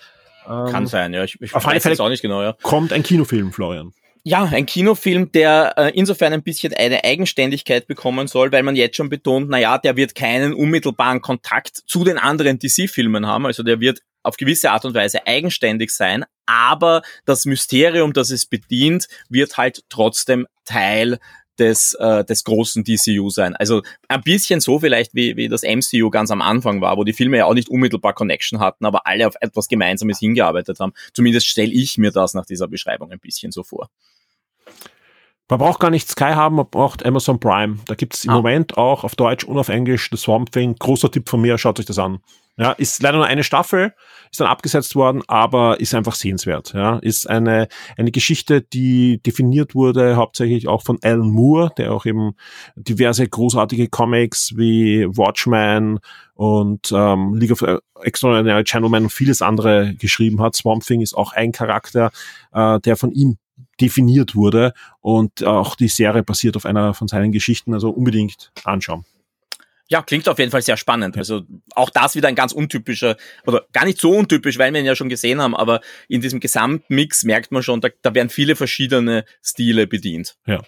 Kann 0.45 0.84
ähm, 0.84 0.88
sein, 0.88 1.13
ja. 1.13 1.23
Ich, 1.23 1.39
ich 1.41 1.54
auf 1.54 1.65
weiß 1.65 1.86
es 1.86 1.99
auch 1.99 2.10
nicht 2.10 2.21
genau, 2.21 2.41
ja. 2.41 2.56
Kommt 2.62 2.93
ein 2.93 3.04
Kinofilm, 3.04 3.51
Florian. 3.51 3.93
Ja, 4.23 4.43
ein 4.43 4.67
Kinofilm, 4.67 5.32
der 5.32 5.73
äh, 5.77 5.91
insofern 5.95 6.32
ein 6.32 6.43
bisschen 6.43 6.73
eine 6.73 7.04
Eigenständigkeit 7.04 7.88
bekommen 7.88 8.27
soll, 8.27 8.51
weil 8.51 8.62
man 8.62 8.75
jetzt 8.75 8.95
schon 8.95 9.10
betont, 9.10 9.49
na 9.49 9.58
ja, 9.58 9.80
der 9.80 9.95
wird 9.95 10.13
keinen 10.13 10.54
unmittelbaren 10.54 11.21
Kontakt 11.21 11.82
zu 11.88 12.04
den 12.04 12.19
anderen 12.19 12.60
DC-Filmen 12.60 13.25
haben, 13.25 13.47
also 13.47 13.63
der 13.63 13.80
wird 13.80 14.01
auf 14.21 14.38
gewisse 14.38 14.69
Art 14.69 14.86
und 14.86 14.93
Weise 14.93 15.25
eigenständig 15.25 15.89
sein, 15.89 16.23
aber 16.45 17.01
das 17.25 17.45
Mysterium, 17.45 18.13
das 18.13 18.30
es 18.30 18.45
bedient, 18.45 19.08
wird 19.30 19.58
halt 19.58 19.84
trotzdem 19.89 20.45
Teil 20.65 21.17
des, 21.62 21.93
äh, 21.93 22.26
des 22.26 22.43
großen 22.43 22.84
DCU 22.84 23.30
sein. 23.30 23.56
Also 23.56 23.84
ein 24.08 24.21
bisschen 24.24 24.60
so 24.62 24.80
vielleicht 24.80 25.13
wie, 25.13 25.38
wie 25.38 25.47
das 25.47 25.62
MCU 25.62 26.10
ganz 26.10 26.32
am 26.32 26.41
Anfang 26.41 26.82
war, 26.82 26.97
wo 26.97 27.04
die 27.04 27.13
Filme 27.13 27.38
ja 27.38 27.45
auch 27.45 27.54
nicht 27.54 27.69
unmittelbar 27.69 28.13
Connection 28.13 28.60
hatten, 28.60 28.86
aber 28.86 29.06
alle 29.06 29.28
auf 29.28 29.36
etwas 29.39 29.67
Gemeinsames 29.67 30.19
hingearbeitet 30.19 30.80
haben. 30.80 30.93
Zumindest 31.13 31.45
stelle 31.45 31.71
ich 31.71 32.00
mir 32.00 32.12
das 32.12 32.34
nach 32.34 32.45
dieser 32.45 32.67
Beschreibung 32.67 33.12
ein 33.12 33.19
bisschen 33.19 33.52
so 33.52 33.63
vor. 33.63 33.89
Man 35.50 35.60
braucht 35.60 35.80
gar 35.80 35.91
nicht 35.91 36.10
Sky 36.10 36.32
haben, 36.34 36.56
man 36.56 36.69
braucht 36.69 37.06
Amazon 37.06 37.39
Prime. 37.39 37.78
Da 37.86 37.93
gibt 37.93 38.15
es 38.15 38.24
im 38.24 38.32
ah. 38.32 38.36
Moment 38.36 38.78
auch 38.78 39.04
auf 39.04 39.15
Deutsch 39.15 39.43
und 39.43 39.58
auf 39.58 39.69
Englisch 39.69 40.10
The 40.10 40.17
Swamp 40.17 40.52
Thing. 40.52 40.76
Großer 40.80 41.12
Tipp 41.12 41.30
von 41.30 41.41
mir, 41.41 41.58
schaut 41.58 41.80
euch 41.80 41.86
das 41.86 42.00
an. 42.00 42.19
Ja, 42.62 42.74
ist 42.74 43.02
leider 43.02 43.17
nur 43.17 43.26
eine 43.26 43.43
Staffel, 43.43 43.95
ist 44.30 44.39
dann 44.39 44.47
abgesetzt 44.47 44.95
worden, 44.95 45.24
aber 45.26 45.80
ist 45.80 45.95
einfach 45.95 46.13
sehenswert. 46.13 46.74
Ja, 46.74 47.00
ist 47.00 47.28
eine, 47.28 47.67
eine 47.97 48.12
Geschichte, 48.12 48.62
die 48.62 49.19
definiert 49.24 49.74
wurde 49.74 50.15
hauptsächlich 50.15 50.67
auch 50.67 50.84
von 50.84 51.00
Alan 51.02 51.32
Moore, 51.32 51.71
der 51.76 51.91
auch 51.91 52.06
eben 52.06 52.34
diverse 52.76 53.28
großartige 53.28 53.88
Comics 53.88 54.56
wie 54.58 55.08
Watchmen 55.08 55.97
und 56.36 56.91
ähm, 56.91 57.34
League 57.34 57.52
of 57.52 57.65
Extraordinary 58.04 58.63
Gentlemen 58.63 59.06
und 59.06 59.12
vieles 59.12 59.41
andere 59.41 59.95
geschrieben 59.95 60.39
hat. 60.39 60.56
Swamp 60.56 60.84
Thing 60.84 61.02
ist 61.02 61.15
auch 61.15 61.34
ein 61.34 61.54
Charakter, 61.54 62.12
äh, 62.54 62.80
der 62.82 62.95
von 62.95 63.12
ihm 63.12 63.39
definiert 63.82 64.36
wurde 64.36 64.74
und 65.00 65.43
auch 65.43 65.76
die 65.76 65.88
Serie 65.88 66.21
basiert 66.21 66.56
auf 66.58 66.67
einer 66.67 66.93
von 66.93 67.08
seinen 67.08 67.32
Geschichten, 67.32 67.74
also 67.74 67.89
unbedingt 67.89 68.52
anschauen. 68.65 69.04
Ja, 69.91 70.01
klingt 70.01 70.30
auf 70.30 70.39
jeden 70.39 70.51
Fall 70.51 70.62
sehr 70.62 70.77
spannend. 70.77 71.17
Also 71.17 71.41
auch 71.75 71.89
das 71.89 72.15
wieder 72.15 72.30
ein 72.30 72.36
ganz 72.36 72.54
untypischer, 72.54 73.17
oder 73.45 73.65
gar 73.73 73.84
nicht 73.84 73.99
so 73.99 74.12
untypisch, 74.12 74.58
weil 74.58 74.71
wir 74.71 74.80
ihn 74.80 74.86
ja 74.86 74.95
schon 74.95 75.10
gesehen 75.10 75.41
haben, 75.41 75.54
aber 75.54 75.82
in 76.08 76.21
diesem 76.21 76.39
Gesamtmix 76.39 77.25
merkt 77.25 77.51
man 77.51 77.62
schon, 77.62 77.82
da, 77.82 77.89
da 78.01 78.15
werden 78.15 78.30
viele 78.30 78.56
verschiedene 78.56 79.25
Stile 79.43 79.88
bedient. 79.88 80.38
Ja. 80.45 80.62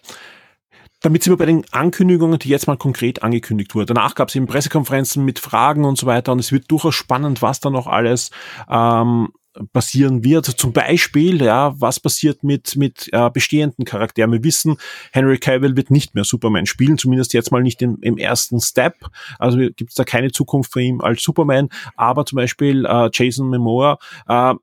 Damit 1.00 1.24
sind 1.24 1.32
wir 1.32 1.38
bei 1.38 1.46
den 1.46 1.64
Ankündigungen, 1.72 2.38
die 2.38 2.50
jetzt 2.50 2.68
mal 2.68 2.76
konkret 2.76 3.24
angekündigt 3.24 3.76
wurden. 3.76 3.88
Danach 3.88 4.16
gab 4.16 4.28
es 4.28 4.36
eben 4.36 4.46
Pressekonferenzen 4.46 5.24
mit 5.24 5.40
Fragen 5.40 5.86
und 5.86 5.98
so 5.98 6.06
weiter 6.06 6.34
und 6.34 6.40
es 6.40 6.52
wird 6.52 6.70
durchaus 6.70 6.96
spannend, 6.96 7.42
was 7.42 7.62
da 7.62 7.70
noch 7.70 7.88
alles 7.88 8.30
ähm, 8.70 9.30
passieren 9.72 10.24
wird. 10.24 10.46
Zum 10.46 10.74
Beispiel, 10.74 11.42
ja, 11.42 11.74
was 11.80 12.00
passiert 12.00 12.44
mit, 12.44 12.76
mit 12.76 13.10
äh, 13.12 13.30
bestehenden 13.30 13.86
Charakteren? 13.86 14.32
Wir 14.32 14.44
wissen, 14.44 14.78
Henry 15.12 15.38
Cavill 15.38 15.76
wird 15.76 15.92
nicht 15.92 16.16
mehr 16.16 16.24
Superman 16.24 16.66
spielen, 16.66 16.98
zumindest 16.98 17.34
jetzt 17.34 17.52
mal 17.52 17.62
nicht 17.62 17.82
im, 17.82 17.98
im 18.02 18.18
ersten 18.18 18.60
Step. 18.60 18.96
Also 19.40 19.58
gibt 19.58 19.90
es 19.90 19.96
da 19.96 20.04
keine 20.04 20.32
Zukunft 20.32 20.74
für 20.74 20.82
ihn 20.82 21.02
als 21.02 21.24
Superman. 21.24 21.70
Aber 21.96 22.26
zum 22.26 22.38
Beispiel 22.38 22.86
äh, 22.86 23.10
Jason 23.14 23.50
Momoa 23.50 24.00
äh, 24.28 24.56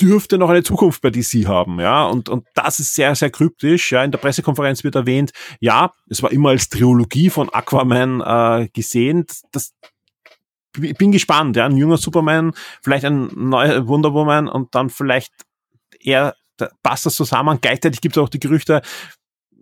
dürfte 0.00 0.38
noch 0.38 0.50
eine 0.50 0.62
Zukunft 0.62 1.02
bei 1.02 1.10
DC 1.10 1.46
haben, 1.46 1.78
ja, 1.78 2.06
und, 2.06 2.28
und 2.28 2.46
das 2.54 2.80
ist 2.80 2.94
sehr, 2.94 3.14
sehr 3.14 3.30
kryptisch, 3.30 3.92
ja, 3.92 4.02
in 4.02 4.10
der 4.10 4.18
Pressekonferenz 4.18 4.82
wird 4.84 4.94
erwähnt, 4.94 5.32
ja, 5.60 5.92
es 6.08 6.22
war 6.22 6.32
immer 6.32 6.50
als 6.50 6.68
Trilogie 6.68 7.30
von 7.30 7.48
Aquaman 7.50 8.20
äh, 8.20 8.68
gesehen, 8.72 9.26
das, 9.52 9.74
ich 10.80 10.96
bin 10.96 11.12
gespannt, 11.12 11.56
ja, 11.56 11.66
ein 11.66 11.76
junger 11.76 11.96
Superman, 11.96 12.52
vielleicht 12.80 13.04
ein 13.04 13.30
neuer 13.34 13.86
Wonder 13.88 14.14
Woman 14.14 14.48
und 14.48 14.74
dann 14.74 14.90
vielleicht 14.90 15.32
eher 16.00 16.34
passt 16.82 17.06
das 17.06 17.16
zusammen. 17.16 17.58
Gleichzeitig 17.60 18.00
gibt 18.00 18.16
es 18.16 18.22
auch 18.22 18.28
die 18.28 18.40
Gerüchte, 18.40 18.82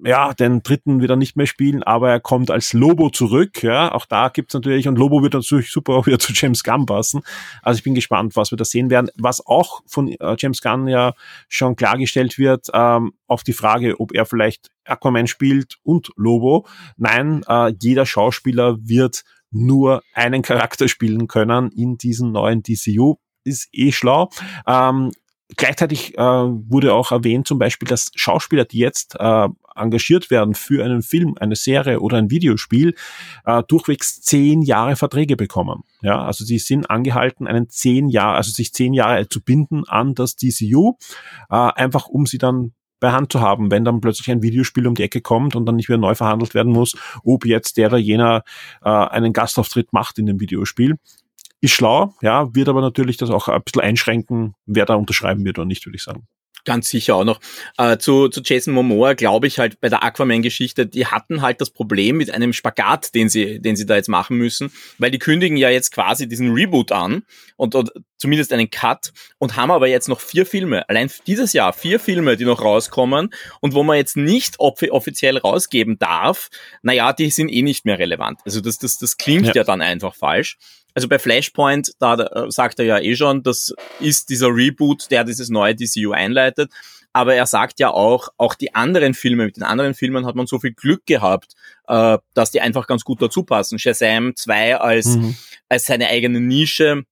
ja, 0.05 0.33
den 0.33 0.63
dritten 0.63 1.01
wird 1.01 1.11
er 1.11 1.17
nicht 1.17 1.37
mehr 1.37 1.47
spielen, 1.47 1.83
aber 1.83 2.11
er 2.11 2.21
kommt 2.21 2.51
als 2.51 2.73
Lobo 2.73 3.11
zurück. 3.11 3.63
Ja, 3.63 3.93
auch 3.93 4.07
da 4.07 4.29
gibt's 4.29 4.55
natürlich, 4.55 4.89
und 4.89 4.97
Lobo 4.97 5.23
wird 5.23 5.35
natürlich 5.35 5.71
super 5.71 5.95
auch 5.95 6.07
wieder 6.07 6.19
zu 6.19 6.33
James 6.33 6.63
Gunn 6.63 6.87
passen. 6.87 7.23
Also 7.63 7.79
ich 7.79 7.85
bin 7.85 7.95
gespannt, 7.95 8.37
was 8.37 8.51
wir 8.51 8.57
da 8.57 8.65
sehen 8.65 8.91
werden. 8.91 9.11
Was 9.17 9.45
auch 9.47 9.83
von 9.87 10.09
äh, 10.09 10.37
James 10.39 10.63
Gunn 10.63 10.89
ja 10.89 11.13
schon 11.49 11.77
klargestellt 11.77 12.39
wird, 12.39 12.69
ähm, 12.73 13.13
auf 13.27 13.43
die 13.43 13.53
Frage, 13.53 14.01
ob 14.01 14.13
er 14.15 14.27
vielleicht 14.27 14.71
Aquaman 14.85 15.27
spielt 15.27 15.77
und 15.83 16.11
Lobo. 16.17 16.67
Nein, 16.97 17.43
äh, 17.47 17.73
jeder 17.81 18.07
Schauspieler 18.07 18.79
wird 18.81 19.23
nur 19.51 20.03
einen 20.15 20.43
Charakter 20.43 20.89
spielen 20.89 21.29
können 21.29 21.71
in 21.73 21.99
diesem 21.99 22.33
neuen 22.33 22.63
DCU. 22.63 23.17
Ist 23.45 23.69
eh 23.73 23.91
schlau. 23.93 24.31
Ähm, 24.67 25.13
gleichzeitig 25.57 26.17
äh, 26.17 26.23
wurde 26.23 26.95
auch 26.95 27.11
erwähnt 27.11 27.49
zum 27.49 27.59
Beispiel, 27.59 27.89
dass 27.89 28.11
Schauspieler, 28.15 28.65
die 28.65 28.79
jetzt 28.79 29.17
äh, 29.19 29.49
engagiert 29.75 30.31
werden 30.31 30.55
für 30.55 30.85
einen 30.85 31.03
Film, 31.03 31.37
eine 31.41 31.57
Serie 31.57 32.01
oder 32.01 32.19
ein 32.19 32.31
Videospiel, 32.31 32.95
äh, 33.45 33.63
durchwegs 33.67 34.21
zehn 34.21 34.63
Jahre 34.63 34.97
Verträge 34.97 35.37
bekommen. 35.37 35.85
Ja, 36.03 36.23
also 36.25 36.45
sie 36.45 36.59
sind 36.59 36.91
angehalten, 36.91 37.47
einen 37.47 37.69
zehn 37.69 38.09
Jahre, 38.09 38.37
also 38.37 38.51
sich 38.51 38.73
zehn 38.73 38.93
Jahre 38.93 39.29
zu 39.29 39.43
binden 39.43 39.85
an 39.89 40.15
das 40.15 40.37
DCU, 40.37 40.97
äh, 41.51 41.55
einfach 41.55 42.09
um 42.09 42.27
sie 42.27 42.39
dann 42.39 42.73
bei 43.01 43.13
Hand 43.13 43.33
zu 43.33 43.41
haben, 43.41 43.71
wenn 43.71 43.85
dann 43.85 44.01
plötzlich 44.01 44.31
ein 44.31 44.43
Videospiel 44.43 44.87
um 44.87 44.95
die 44.95 45.03
Ecke 45.03 45.21
kommt 45.21 45.57
und 45.57 45.67
dann 45.67 45.77
nicht 45.77 45.89
wieder 45.89 45.99
neu 45.99 46.15
verhandelt 46.15 46.55
werden 46.55 46.73
muss, 46.73 46.97
ob 47.25 47.45
jetzt 47.47 47.77
der 47.77 47.89
oder 47.89 47.99
jener 47.99 48.43
äh, 48.83 48.89
einen 48.89 49.33
Gastauftritt 49.33 49.93
macht 49.93 50.19
in 50.19 50.27
dem 50.27 50.41
Videospiel. 50.41 50.97
Ist 51.63 51.73
schlau, 51.73 52.15
ja, 52.23 52.55
wird 52.55 52.69
aber 52.69 52.81
natürlich 52.81 53.17
das 53.17 53.31
auch 53.31 53.49
ein 53.49 53.63
bisschen 53.63 53.83
einschränken, 53.83 54.55
wer 54.67 54.87
da 54.87 54.95
unterschreiben 54.95 55.45
wird 55.45 55.59
oder 55.59 55.67
nicht, 55.67 55.85
würde 55.85 55.97
ich 55.97 56.03
sagen. 56.03 56.27
Ganz 56.65 56.91
sicher 56.91 57.17
auch 57.17 57.25
noch. 57.25 57.41
Äh, 57.79 57.99
zu, 57.99 58.29
zu 58.29 58.41
Jason 58.45 58.75
Momoa 58.75 59.15
glaube 59.15 59.47
ich 59.47 59.59
halt 59.59 59.81
bei 59.81 59.89
der 59.89 60.03
Aquaman-Geschichte, 60.03 60.87
die 60.87 61.07
hatten 61.07 61.43
halt 61.43 61.61
das 61.61 61.71
Problem 61.71 62.17
mit 62.17 62.31
einem 62.31 62.53
Spagat, 62.53 63.15
den 63.15 63.29
sie, 63.29 63.61
den 63.61 63.77
sie 63.77 63.87
da 63.87 63.97
jetzt 63.97 64.09
machen 64.09 64.37
müssen, 64.37 64.73
weil 64.99 65.11
die 65.11 65.19
kündigen 65.19 65.57
ja 65.57 65.71
jetzt 65.71 65.93
quasi 65.93 66.29
diesen 66.29 66.53
Reboot 66.53 66.93
an 66.93 67.23
und, 67.57 67.75
und 67.75 67.91
zumindest 68.17 68.53
einen 68.53 68.71
Cut 68.71 69.13
und 69.39 69.57
haben 69.57 69.71
aber 69.71 69.89
jetzt 69.89 70.09
noch 70.09 70.21
vier 70.21 70.45
Filme, 70.45 70.89
allein 70.89 71.11
dieses 71.27 71.53
Jahr 71.53 71.73
vier 71.73 71.99
Filme, 71.99 72.37
die 72.37 72.45
noch 72.45 72.63
rauskommen 72.63 73.31
und 73.61 73.75
wo 73.75 73.83
man 73.83 73.97
jetzt 73.97 74.17
nicht 74.17 74.61
offiziell 74.61 75.39
rausgeben 75.39 75.99
darf, 75.99 76.51
naja, 76.83 77.13
die 77.13 77.31
sind 77.31 77.49
eh 77.49 77.63
nicht 77.63 77.87
mehr 77.87 77.99
relevant. 77.99 78.41
Also 78.45 78.61
das, 78.61 78.79
das, 78.79 78.99
das 78.99 79.17
klingt 79.17 79.47
ja, 79.47 79.53
ja 79.55 79.65
dann 79.65 79.81
einfach 79.81 80.15
falsch 80.15 80.59
also 80.95 81.09
bei 81.09 81.19
Flashpoint, 81.19 81.93
da 81.99 82.15
äh, 82.15 82.51
sagt 82.51 82.79
er 82.79 82.85
ja 82.85 82.99
eh 82.99 83.17
schon, 83.17 83.43
das 83.43 83.73
ist 84.01 84.31
dieser 84.31 84.49
Reboot, 84.49 85.11
der 85.11 85.25
dieses 85.25 85.49
neue 85.49 85.75
DCU 85.75 86.13
einleitet. 86.13 86.71
Aber 87.13 87.35
er 87.35 87.47
sagt 87.47 87.81
ja 87.81 87.91
auch, 87.91 88.29
auch 88.37 88.55
die 88.55 88.75
anderen 88.75 89.15
Filme, 89.15 89.45
mit 89.45 89.57
den 89.57 89.65
anderen 89.65 89.95
Filmen 89.95 90.27
hat 90.27 90.37
man 90.37 90.47
so 90.47 90.61
viel 90.61 90.73
Glück 90.73 91.07
gehabt, 91.07 91.55
äh, 91.89 92.19
dass 92.35 92.53
die 92.53 92.61
einfach 92.61 92.87
ganz 92.87 93.05
gut 93.05 93.21
dazu 93.21 93.43
passen. 93.43 93.79
Shazam 93.79 94.37
2 94.37 94.77
als, 94.77 95.07
mhm. 95.07 95.37
als 95.69 95.87
seine 95.87 96.09
eigene 96.09 96.41
Nische, 96.41 97.03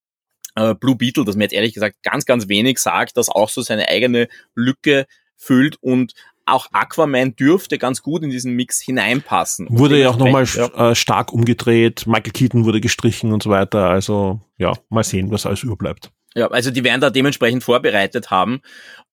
äh, 0.55 0.75
Blue 0.75 0.97
Beetle, 0.97 1.25
das 1.25 1.37
mir 1.37 1.45
jetzt 1.45 1.53
ehrlich 1.53 1.75
gesagt 1.75 1.97
ganz, 2.03 2.27
ganz 2.27 2.49
wenig 2.49 2.79
sagt, 2.79 3.17
dass 3.17 3.29
auch 3.29 3.49
so 3.49 3.63
seine 3.63 3.89
eigene 3.89 4.29
Lücke 4.55 5.07
füllt 5.37 5.77
und 5.81 6.15
auch 6.49 6.69
Aquaman 6.73 7.37
dürfte 7.37 7.79
ganz 7.79 8.03
gut 8.03 8.23
in 8.23 8.31
diesen 8.31 8.55
Mix 8.55 8.81
hineinpassen. 8.81 9.67
Wurde 9.71 9.99
ja 9.99 10.11
auch 10.11 10.17
nochmal 10.17 10.45
ja. 10.45 10.91
Äh, 10.91 10.95
stark 10.95 11.33
umgedreht, 11.33 12.07
Michael 12.07 12.33
Keaton 12.33 12.65
wurde 12.65 12.81
gestrichen 12.81 13.33
und 13.33 13.43
so 13.43 13.51
weiter. 13.51 13.89
Also 13.89 14.41
ja, 14.57 14.73
mal 14.89 15.05
sehen, 15.05 15.31
was 15.31 15.47
alles 15.47 15.63
überbleibt. 15.63 16.11
Ja, 16.35 16.49
also 16.49 16.71
die 16.71 16.85
werden 16.85 17.01
da 17.01 17.11
dementsprechend 17.11 17.65
vorbereitet 17.65 18.31
haben. 18.31 18.61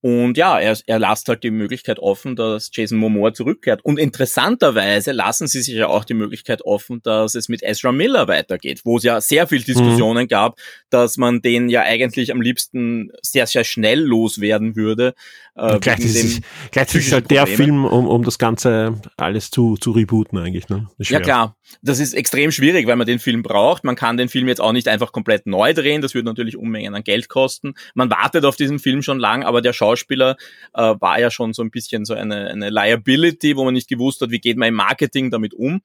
Und 0.01 0.37
ja, 0.37 0.59
er, 0.59 0.77
er 0.85 0.99
lasst 0.99 1.29
halt 1.29 1.43
die 1.43 1.49
Möglichkeit 1.49 1.97
offen, 1.97 2.35
dass 2.35 2.69
Jason 2.71 2.99
Momoa 2.99 3.33
zurückkehrt. 3.33 3.83
Und 3.83 3.97
interessanterweise 3.97 5.13
lassen 5.13 5.47
sie 5.47 5.63
sich 5.63 5.73
ja 5.73 5.87
auch 5.87 6.05
die 6.05 6.13
Möglichkeit 6.13 6.61
offen, 6.63 7.01
dass 7.01 7.33
es 7.33 7.49
mit 7.49 7.63
Ezra 7.63 7.91
Miller 7.91 8.27
weitergeht, 8.27 8.81
wo 8.83 8.97
es 8.97 9.03
ja 9.03 9.19
sehr 9.19 9.47
viel 9.47 9.63
Diskussionen 9.63 10.25
mhm. 10.25 10.27
gab, 10.27 10.59
dass 10.91 11.17
man 11.17 11.41
den 11.41 11.69
ja 11.69 11.81
eigentlich 11.81 12.31
am 12.31 12.39
liebsten 12.39 13.11
sehr, 13.23 13.47
sehr 13.47 13.63
schnell 13.63 13.99
loswerden 13.99 14.75
würde. 14.75 15.15
Äh, 15.55 15.79
gleich 15.79 16.01
ist, 16.01 16.41
gleich 16.69 16.93
ist 16.93 17.11
halt 17.11 17.31
der 17.31 17.47
Film, 17.47 17.85
um, 17.85 18.07
um 18.07 18.23
das 18.23 18.37
Ganze 18.37 19.01
alles 19.17 19.49
zu, 19.49 19.75
zu 19.77 19.89
rebooten 19.89 20.37
eigentlich. 20.37 20.69
Ne? 20.69 20.87
Ja 20.99 21.19
klar, 21.19 21.57
das 21.81 21.99
ist 21.99 22.13
extrem 22.13 22.51
schwierig, 22.51 22.87
weil 22.87 22.95
man 22.95 23.07
den 23.07 23.19
Film 23.19 23.43
braucht. 23.43 23.83
Man 23.83 23.95
kann 23.95 24.17
den 24.17 24.29
Film 24.29 24.47
jetzt 24.47 24.61
auch 24.61 24.71
nicht 24.71 24.87
einfach 24.87 25.11
komplett 25.11 25.47
neu 25.47 25.73
drehen, 25.73 26.01
das 26.01 26.13
würde 26.13 26.27
natürlich 26.27 26.57
Unmengen 26.57 26.95
an 26.95 27.03
Geld 27.03 27.29
kosten. 27.29 27.73
Man 27.93 28.09
wartet 28.09 28.45
auf 28.45 28.55
diesen 28.55 28.79
Film 28.79 29.01
schon 29.01 29.19
lang, 29.19 29.43
aber 29.43 29.61
der 29.61 29.73
Schauspieler 29.73 30.37
äh, 30.73 30.81
war 30.99 31.19
ja 31.19 31.31
schon 31.31 31.53
so 31.53 31.61
ein 31.61 31.71
bisschen 31.71 32.05
so 32.05 32.13
eine, 32.13 32.49
eine 32.49 32.69
Liability, 32.69 33.55
wo 33.55 33.63
man 33.63 33.73
nicht 33.73 33.87
gewusst 33.87 34.21
hat, 34.21 34.31
wie 34.31 34.39
geht 34.39 34.57
man 34.57 34.69
im 34.69 34.75
Marketing 34.75 35.31
damit 35.31 35.53
um. 35.53 35.81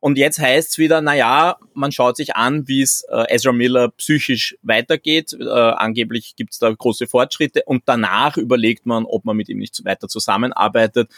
Und 0.00 0.16
jetzt 0.16 0.38
heißt's 0.38 0.78
wieder, 0.78 1.02
na 1.02 1.14
ja, 1.14 1.58
man 1.74 1.92
schaut 1.92 2.16
sich 2.16 2.34
an, 2.34 2.66
wie 2.66 2.80
es 2.80 3.04
äh, 3.10 3.34
Ezra 3.34 3.52
Miller 3.52 3.90
psychisch 3.90 4.56
weitergeht. 4.62 5.36
Äh, 5.38 5.44
angeblich 5.44 6.36
gibt's 6.36 6.58
da 6.58 6.70
große 6.70 7.06
Fortschritte 7.06 7.62
und 7.66 7.82
danach 7.84 8.38
überlegt 8.38 8.86
man, 8.86 9.04
ob 9.04 9.26
man 9.26 9.36
mit 9.36 9.50
ihm 9.50 9.58
nicht 9.58 9.84
weiter 9.84 10.08
zusammenarbeitet. 10.08 11.10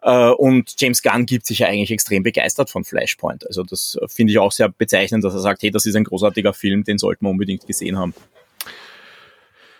Äh, 0.00 0.30
und 0.30 0.74
James 0.78 1.02
Gunn 1.02 1.26
gibt 1.26 1.46
sich 1.46 1.60
ja 1.60 1.66
eigentlich 1.66 1.90
extrem 1.90 2.22
begeistert 2.22 2.70
von 2.70 2.84
Flashpoint. 2.84 3.46
Also 3.46 3.62
das 3.62 3.98
äh, 4.00 4.08
finde 4.08 4.32
ich 4.32 4.38
auch 4.38 4.52
sehr 4.52 4.70
bezeichnend, 4.70 5.22
dass 5.22 5.34
er 5.34 5.40
sagt, 5.40 5.62
hey, 5.62 5.70
das 5.70 5.84
ist 5.84 5.94
ein 5.94 6.04
großartiger 6.04 6.54
Film, 6.54 6.82
den 6.84 6.96
sollten 6.96 7.26
wir 7.26 7.30
unbedingt 7.30 7.66
gesehen 7.66 7.98
haben. 7.98 8.14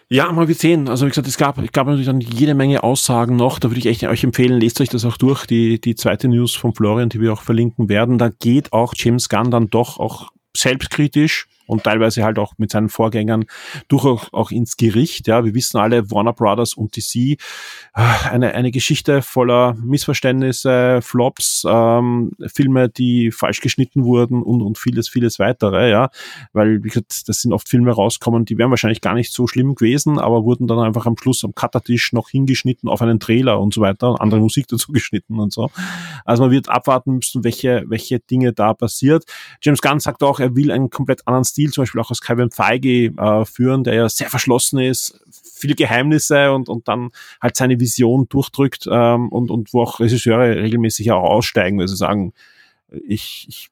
Ja, 0.08 0.30
mal 0.32 0.48
wir 0.48 0.54
sehen. 0.54 0.88
Also 0.88 1.06
wie 1.06 1.10
gesagt, 1.10 1.28
es 1.28 1.38
gab, 1.38 1.58
es 1.58 1.72
gab 1.72 1.86
natürlich 1.86 2.06
dann 2.06 2.20
jede 2.20 2.54
Menge 2.54 2.82
Aussagen 2.82 3.36
noch. 3.36 3.58
Da 3.58 3.70
würde 3.70 3.78
ich 3.78 3.86
echt 3.86 4.04
euch 4.04 4.22
empfehlen, 4.22 4.60
lest 4.60 4.80
euch 4.80 4.88
das 4.88 5.04
auch 5.04 5.16
durch, 5.16 5.46
die, 5.46 5.80
die 5.80 5.94
zweite 5.94 6.28
News 6.28 6.54
von 6.54 6.74
Florian, 6.74 7.08
die 7.08 7.20
wir 7.20 7.32
auch 7.32 7.42
verlinken 7.42 7.88
werden. 7.88 8.18
Da 8.18 8.28
geht 8.28 8.72
auch 8.72 8.94
James 8.96 9.28
Gunn 9.28 9.50
dann 9.50 9.68
doch 9.68 9.98
auch 9.98 10.30
selbstkritisch 10.56 11.48
und 11.66 11.84
teilweise 11.84 12.24
halt 12.24 12.38
auch 12.38 12.54
mit 12.58 12.70
seinen 12.70 12.88
Vorgängern 12.88 13.44
durchaus 13.88 14.32
auch 14.32 14.50
ins 14.50 14.76
Gericht. 14.76 15.26
Ja, 15.26 15.44
wir 15.44 15.54
wissen 15.54 15.78
alle, 15.78 16.10
Warner 16.10 16.32
Brothers 16.32 16.74
und 16.74 16.96
DC, 16.96 17.16
äh, 17.16 17.36
eine, 17.94 18.54
eine 18.54 18.70
Geschichte 18.70 19.22
voller 19.22 19.74
Missverständnisse, 19.74 21.00
Flops, 21.02 21.64
ähm, 21.68 22.32
Filme, 22.46 22.88
die 22.88 23.30
falsch 23.30 23.60
geschnitten 23.60 24.04
wurden 24.04 24.42
und, 24.42 24.62
und 24.62 24.78
vieles, 24.78 25.08
vieles 25.08 25.38
weitere, 25.38 25.90
ja, 25.90 26.10
weil, 26.52 26.82
wie 26.84 26.88
gesagt, 26.88 27.28
das 27.28 27.40
sind 27.40 27.52
oft 27.52 27.68
Filme 27.68 27.92
rauskommen, 27.92 28.44
die 28.44 28.58
wären 28.58 28.70
wahrscheinlich 28.70 29.00
gar 29.00 29.14
nicht 29.14 29.32
so 29.32 29.46
schlimm 29.46 29.74
gewesen, 29.74 30.18
aber 30.18 30.44
wurden 30.44 30.66
dann 30.66 30.78
einfach 30.78 31.06
am 31.06 31.16
Schluss 31.16 31.44
am 31.44 31.54
Cuttertisch 31.54 32.12
noch 32.12 32.28
hingeschnitten 32.28 32.88
auf 32.88 33.02
einen 33.02 33.20
Trailer 33.20 33.60
und 33.60 33.74
so 33.74 33.80
weiter 33.80 34.10
und 34.10 34.20
andere 34.20 34.40
Musik 34.40 34.68
dazu 34.68 34.92
geschnitten 34.92 35.38
und 35.38 35.52
so. 35.52 35.70
Also 36.24 36.44
man 36.44 36.52
wird 36.52 36.68
abwarten 36.68 37.16
müssen, 37.16 37.44
welche, 37.44 37.84
welche 37.86 38.20
Dinge 38.20 38.52
da 38.52 38.74
passiert. 38.74 39.24
James 39.62 39.80
Gunn 39.80 40.00
sagt 40.00 40.22
auch, 40.22 40.40
er 40.40 40.54
will 40.56 40.70
einen 40.70 40.90
komplett 40.90 41.26
anderen 41.26 41.44
Stil 41.54 41.70
zum 41.70 41.82
Beispiel 41.82 42.00
auch 42.00 42.10
aus 42.10 42.20
Kevin 42.20 42.50
Feige 42.50 43.12
äh, 43.16 43.44
führen, 43.44 43.84
der 43.84 43.94
ja 43.94 44.08
sehr 44.08 44.28
verschlossen 44.28 44.80
ist, 44.80 45.20
viele 45.30 45.76
Geheimnisse 45.76 46.52
und, 46.52 46.68
und 46.68 46.88
dann 46.88 47.10
halt 47.40 47.56
seine 47.56 47.78
Vision 47.78 48.28
durchdrückt 48.28 48.88
ähm, 48.90 49.28
und, 49.28 49.52
und 49.52 49.72
wo 49.72 49.82
auch 49.82 50.00
Regisseure 50.00 50.56
regelmäßig 50.56 51.12
auch 51.12 51.22
aussteigen, 51.22 51.78
weil 51.78 51.86
sie 51.86 51.96
sagen, 51.96 52.32
ich, 53.06 53.46
ich 53.48 53.70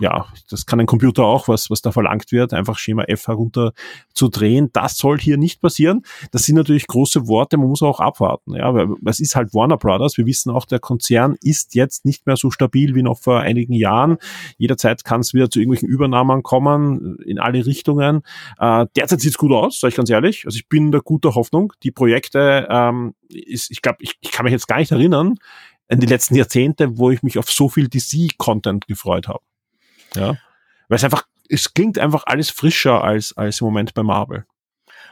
ja, 0.00 0.26
das 0.48 0.66
kann 0.66 0.80
ein 0.80 0.86
Computer 0.86 1.24
auch, 1.24 1.48
was, 1.48 1.70
was 1.70 1.82
da 1.82 1.90
verlangt 1.90 2.30
wird, 2.30 2.52
einfach 2.52 2.78
Schema 2.78 3.04
F 3.04 3.26
herunter 3.26 3.72
zu 4.14 4.28
drehen. 4.28 4.70
Das 4.72 4.96
soll 4.96 5.18
hier 5.18 5.36
nicht 5.36 5.60
passieren. 5.60 6.02
Das 6.30 6.44
sind 6.44 6.54
natürlich 6.54 6.86
große 6.86 7.26
Worte, 7.26 7.56
man 7.56 7.68
muss 7.68 7.82
auch 7.82 8.00
abwarten. 8.00 8.54
Ja, 8.54 8.72
weil 8.74 8.88
es 9.06 9.20
ist 9.20 9.34
halt 9.34 9.54
Warner 9.54 9.76
Brothers. 9.76 10.16
Wir 10.16 10.26
wissen 10.26 10.50
auch, 10.50 10.66
der 10.66 10.78
Konzern 10.78 11.36
ist 11.40 11.74
jetzt 11.74 12.04
nicht 12.04 12.26
mehr 12.26 12.36
so 12.36 12.50
stabil 12.50 12.94
wie 12.94 13.02
noch 13.02 13.18
vor 13.18 13.40
einigen 13.40 13.72
Jahren. 13.72 14.18
Jederzeit 14.56 15.04
kann 15.04 15.20
es 15.20 15.34
wieder 15.34 15.50
zu 15.50 15.58
irgendwelchen 15.58 15.88
Übernahmen 15.88 16.42
kommen, 16.42 17.16
in 17.24 17.38
alle 17.38 17.66
Richtungen. 17.66 18.22
Äh, 18.58 18.86
derzeit 18.96 19.20
sieht's 19.20 19.38
gut 19.38 19.52
aus, 19.52 19.80
sage 19.80 19.90
ich 19.90 19.96
ganz 19.96 20.10
ehrlich. 20.10 20.46
Also 20.46 20.56
ich 20.56 20.68
bin 20.68 20.92
der 20.92 21.00
guter 21.00 21.34
Hoffnung. 21.34 21.72
Die 21.82 21.90
Projekte, 21.90 22.68
ähm, 22.70 23.14
ist, 23.28 23.70
ich 23.70 23.82
glaube, 23.82 23.98
ich, 24.00 24.14
ich 24.20 24.30
kann 24.30 24.44
mich 24.44 24.52
jetzt 24.52 24.68
gar 24.68 24.78
nicht 24.78 24.92
erinnern, 24.92 25.34
in 25.88 26.00
die 26.00 26.06
letzten 26.06 26.34
Jahrzehnte, 26.34 26.98
wo 26.98 27.10
ich 27.10 27.22
mich 27.22 27.38
auf 27.38 27.50
so 27.50 27.68
viel 27.68 27.88
DC-Content 27.88 28.86
gefreut 28.86 29.28
habe. 29.28 29.40
Ja. 30.14 30.36
Weil 30.88 30.96
es 30.96 31.04
einfach, 31.04 31.24
es 31.48 31.74
klingt 31.74 31.98
einfach 31.98 32.24
alles 32.26 32.50
frischer 32.50 33.02
als, 33.04 33.36
als 33.36 33.60
im 33.60 33.66
Moment 33.66 33.94
bei 33.94 34.02
Marvel. 34.02 34.44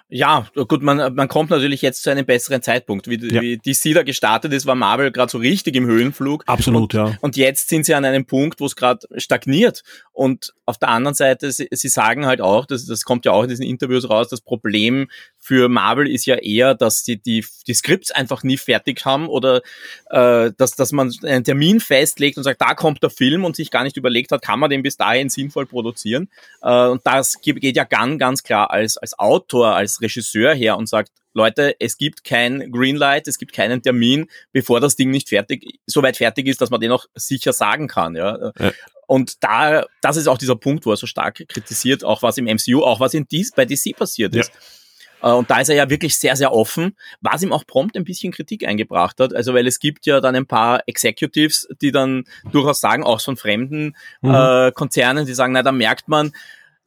Ja, 0.09 0.47
gut, 0.55 0.83
man, 0.83 1.15
man 1.17 1.27
kommt 1.27 1.51
natürlich 1.51 1.83
jetzt 1.83 2.05
zu 2.05 2.11
einem 2.11 2.25
besseren 2.25 2.63
Zeitpunkt. 2.63 3.09
Wie, 3.09 3.17
ja. 3.17 3.43
wie 3.43 3.59
DC 3.59 3.93
da 3.93 4.05
gestartet 4.05 4.53
ist, 4.53 4.65
war 4.65 4.77
Marvel 4.77 5.11
gerade 5.11 5.33
so 5.33 5.39
richtig 5.39 5.75
im 5.75 5.85
Höhenflug. 5.85 6.45
Absolut, 6.47 6.95
und, 6.95 7.09
ja. 7.09 7.19
Und 7.23 7.37
jetzt 7.37 7.69
sind 7.69 7.85
sie 7.85 7.95
an 7.95 8.05
einem 8.05 8.25
Punkt, 8.25 8.61
wo 8.61 8.67
es 8.67 8.77
gerade 8.77 9.05
stagniert. 9.17 9.83
Und 10.13 10.55
auf 10.65 10.79
der 10.79 10.91
anderen 10.91 11.17
Seite, 11.17 11.51
sie, 11.51 11.67
sie 11.73 11.89
sagen 11.89 12.25
halt 12.25 12.41
auch, 12.41 12.67
das, 12.67 12.87
das 12.87 13.03
kommt 13.03 13.25
ja 13.25 13.33
auch 13.33 13.43
in 13.43 13.49
diesen 13.49 13.65
Interviews 13.65 14.09
raus, 14.09 14.29
das 14.29 14.41
Problem 14.41 15.09
für 15.47 15.69
Marvel 15.69 16.11
ist 16.11 16.27
ja 16.27 16.35
eher, 16.35 16.75
dass 16.75 17.05
die 17.05 17.23
die, 17.23 17.47
die 17.69 17.75
Skripts 17.75 18.11
einfach 18.11 18.43
nie 18.43 18.57
fertig 18.57 19.05
haben 19.05 19.29
oder 19.29 19.63
äh, 20.11 20.51
dass, 20.57 20.73
dass 20.73 20.91
man 20.91 21.15
einen 21.23 21.45
Termin 21.45 21.79
festlegt 21.79 22.37
und 22.37 22.43
sagt, 22.43 22.61
da 22.61 22.75
kommt 22.75 23.01
der 23.05 23.11
Film 23.11 23.45
und 23.45 23.55
sich 23.55 23.71
gar 23.71 23.85
nicht 23.85 23.97
überlegt 23.97 24.33
hat, 24.33 24.43
kann 24.43 24.59
man 24.59 24.71
den 24.71 24.83
bis 24.83 24.97
dahin 24.97 25.29
sinnvoll 25.29 25.65
produzieren. 25.67 26.29
Äh, 26.63 26.89
und 26.89 27.03
das 27.05 27.41
geht 27.43 27.77
ja 27.77 27.85
ganz, 27.85 28.19
ganz 28.19 28.43
klar 28.43 28.73
als, 28.73 28.97
als 28.97 29.17
Autor, 29.21 29.77
als 29.77 30.01
Regisseur 30.01 30.53
her 30.53 30.77
und 30.77 30.89
sagt, 30.89 31.13
Leute, 31.33 31.77
es 31.79 31.97
gibt 31.97 32.25
kein 32.25 32.73
Greenlight, 32.73 33.29
es 33.29 33.39
gibt 33.39 33.53
keinen 33.53 33.83
Termin, 33.83 34.27
bevor 34.51 34.81
das 34.81 34.97
Ding 34.97 35.11
nicht 35.11 35.29
fertig, 35.29 35.79
so 35.87 36.03
weit 36.03 36.17
fertig 36.17 36.49
ist, 36.49 36.61
dass 36.61 36.71
man 36.71 36.81
den 36.81 36.91
auch 36.91 37.07
sicher 37.15 37.53
sagen 37.53 37.87
kann. 37.87 38.17
Ja. 38.17 38.53
ja. 38.59 38.73
Und 39.07 39.45
da, 39.45 39.87
das 40.01 40.17
ist 40.17 40.27
auch 40.27 40.39
dieser 40.39 40.57
Punkt, 40.57 40.87
wo 40.87 40.91
er 40.91 40.97
so 40.97 41.07
stark 41.07 41.45
kritisiert, 41.47 42.03
auch 42.03 42.23
was 42.23 42.37
im 42.37 42.47
MCU, 42.47 42.83
auch 42.83 42.99
was 42.99 43.15
in 43.15 43.29
dies, 43.29 43.53
bei 43.53 43.65
DC 43.65 43.95
passiert 43.97 44.35
ist. 44.35 44.51
Ja. 44.53 44.59
Äh, 44.59 44.76
und 45.21 45.51
da 45.51 45.61
ist 45.61 45.69
er 45.69 45.77
ja 45.77 45.91
wirklich 45.91 46.19
sehr, 46.19 46.37
sehr 46.37 46.53
offen, 46.53 46.97
was 47.21 47.43
ihm 47.43 47.53
auch 47.53 47.67
prompt 47.67 47.97
ein 47.97 48.05
bisschen 48.05 48.33
Kritik 48.33 48.67
eingebracht 48.67 49.19
hat. 49.19 49.35
Also, 49.35 49.55
weil 49.55 49.67
es 49.67 49.79
gibt 49.79 50.07
ja 50.07 50.21
dann 50.21 50.37
ein 50.37 50.47
paar 50.47 50.83
Executives, 50.87 51.69
die 51.81 51.91
dann 51.91 52.25
durchaus 52.53 52.81
sagen, 52.81 53.03
auch 53.03 53.21
von 53.21 53.37
fremden 53.37 53.97
mhm. 54.21 54.35
äh, 54.35 54.73
Konzernen, 54.73 55.27
die 55.27 55.35
sagen, 55.35 55.53
na, 55.53 55.63
da 55.63 55.73
merkt 55.73 56.09
man, 56.09 56.33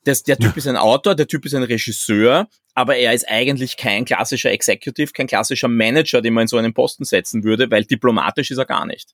dass 0.03 0.23
der 0.23 0.37
Typ 0.37 0.55
ist 0.57 0.67
ein 0.67 0.77
Autor, 0.77 1.15
der 1.15 1.27
Typ 1.27 1.45
ist 1.45 1.53
ein 1.53 1.63
Regisseur, 1.63 2.47
aber 2.73 2.95
er 2.95 3.13
ist 3.13 3.27
eigentlich 3.27 3.77
kein 3.77 4.05
klassischer 4.05 4.51
Executive, 4.51 5.11
kein 5.11 5.27
klassischer 5.27 5.67
Manager, 5.67 6.21
den 6.21 6.33
man 6.33 6.43
in 6.43 6.47
so 6.47 6.57
einen 6.57 6.73
Posten 6.73 7.03
setzen 7.03 7.43
würde, 7.43 7.69
weil 7.69 7.83
diplomatisch 7.83 8.51
ist 8.51 8.57
er 8.57 8.65
gar 8.65 8.85
nicht. 8.85 9.13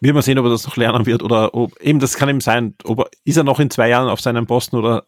Wir 0.00 0.12
mal 0.12 0.22
sehen, 0.22 0.38
ob 0.38 0.46
er 0.46 0.50
das 0.50 0.66
noch 0.66 0.76
lernen 0.76 1.06
wird 1.06 1.22
oder 1.22 1.54
ob, 1.54 1.80
eben 1.80 1.98
das 1.98 2.16
kann 2.16 2.28
ihm 2.28 2.40
sein, 2.40 2.74
ob 2.84 3.00
er, 3.00 3.10
ist 3.24 3.36
er 3.36 3.44
noch 3.44 3.60
in 3.60 3.70
zwei 3.70 3.88
Jahren 3.88 4.08
auf 4.08 4.20
seinem 4.20 4.46
Posten 4.46 4.76
oder 4.76 5.06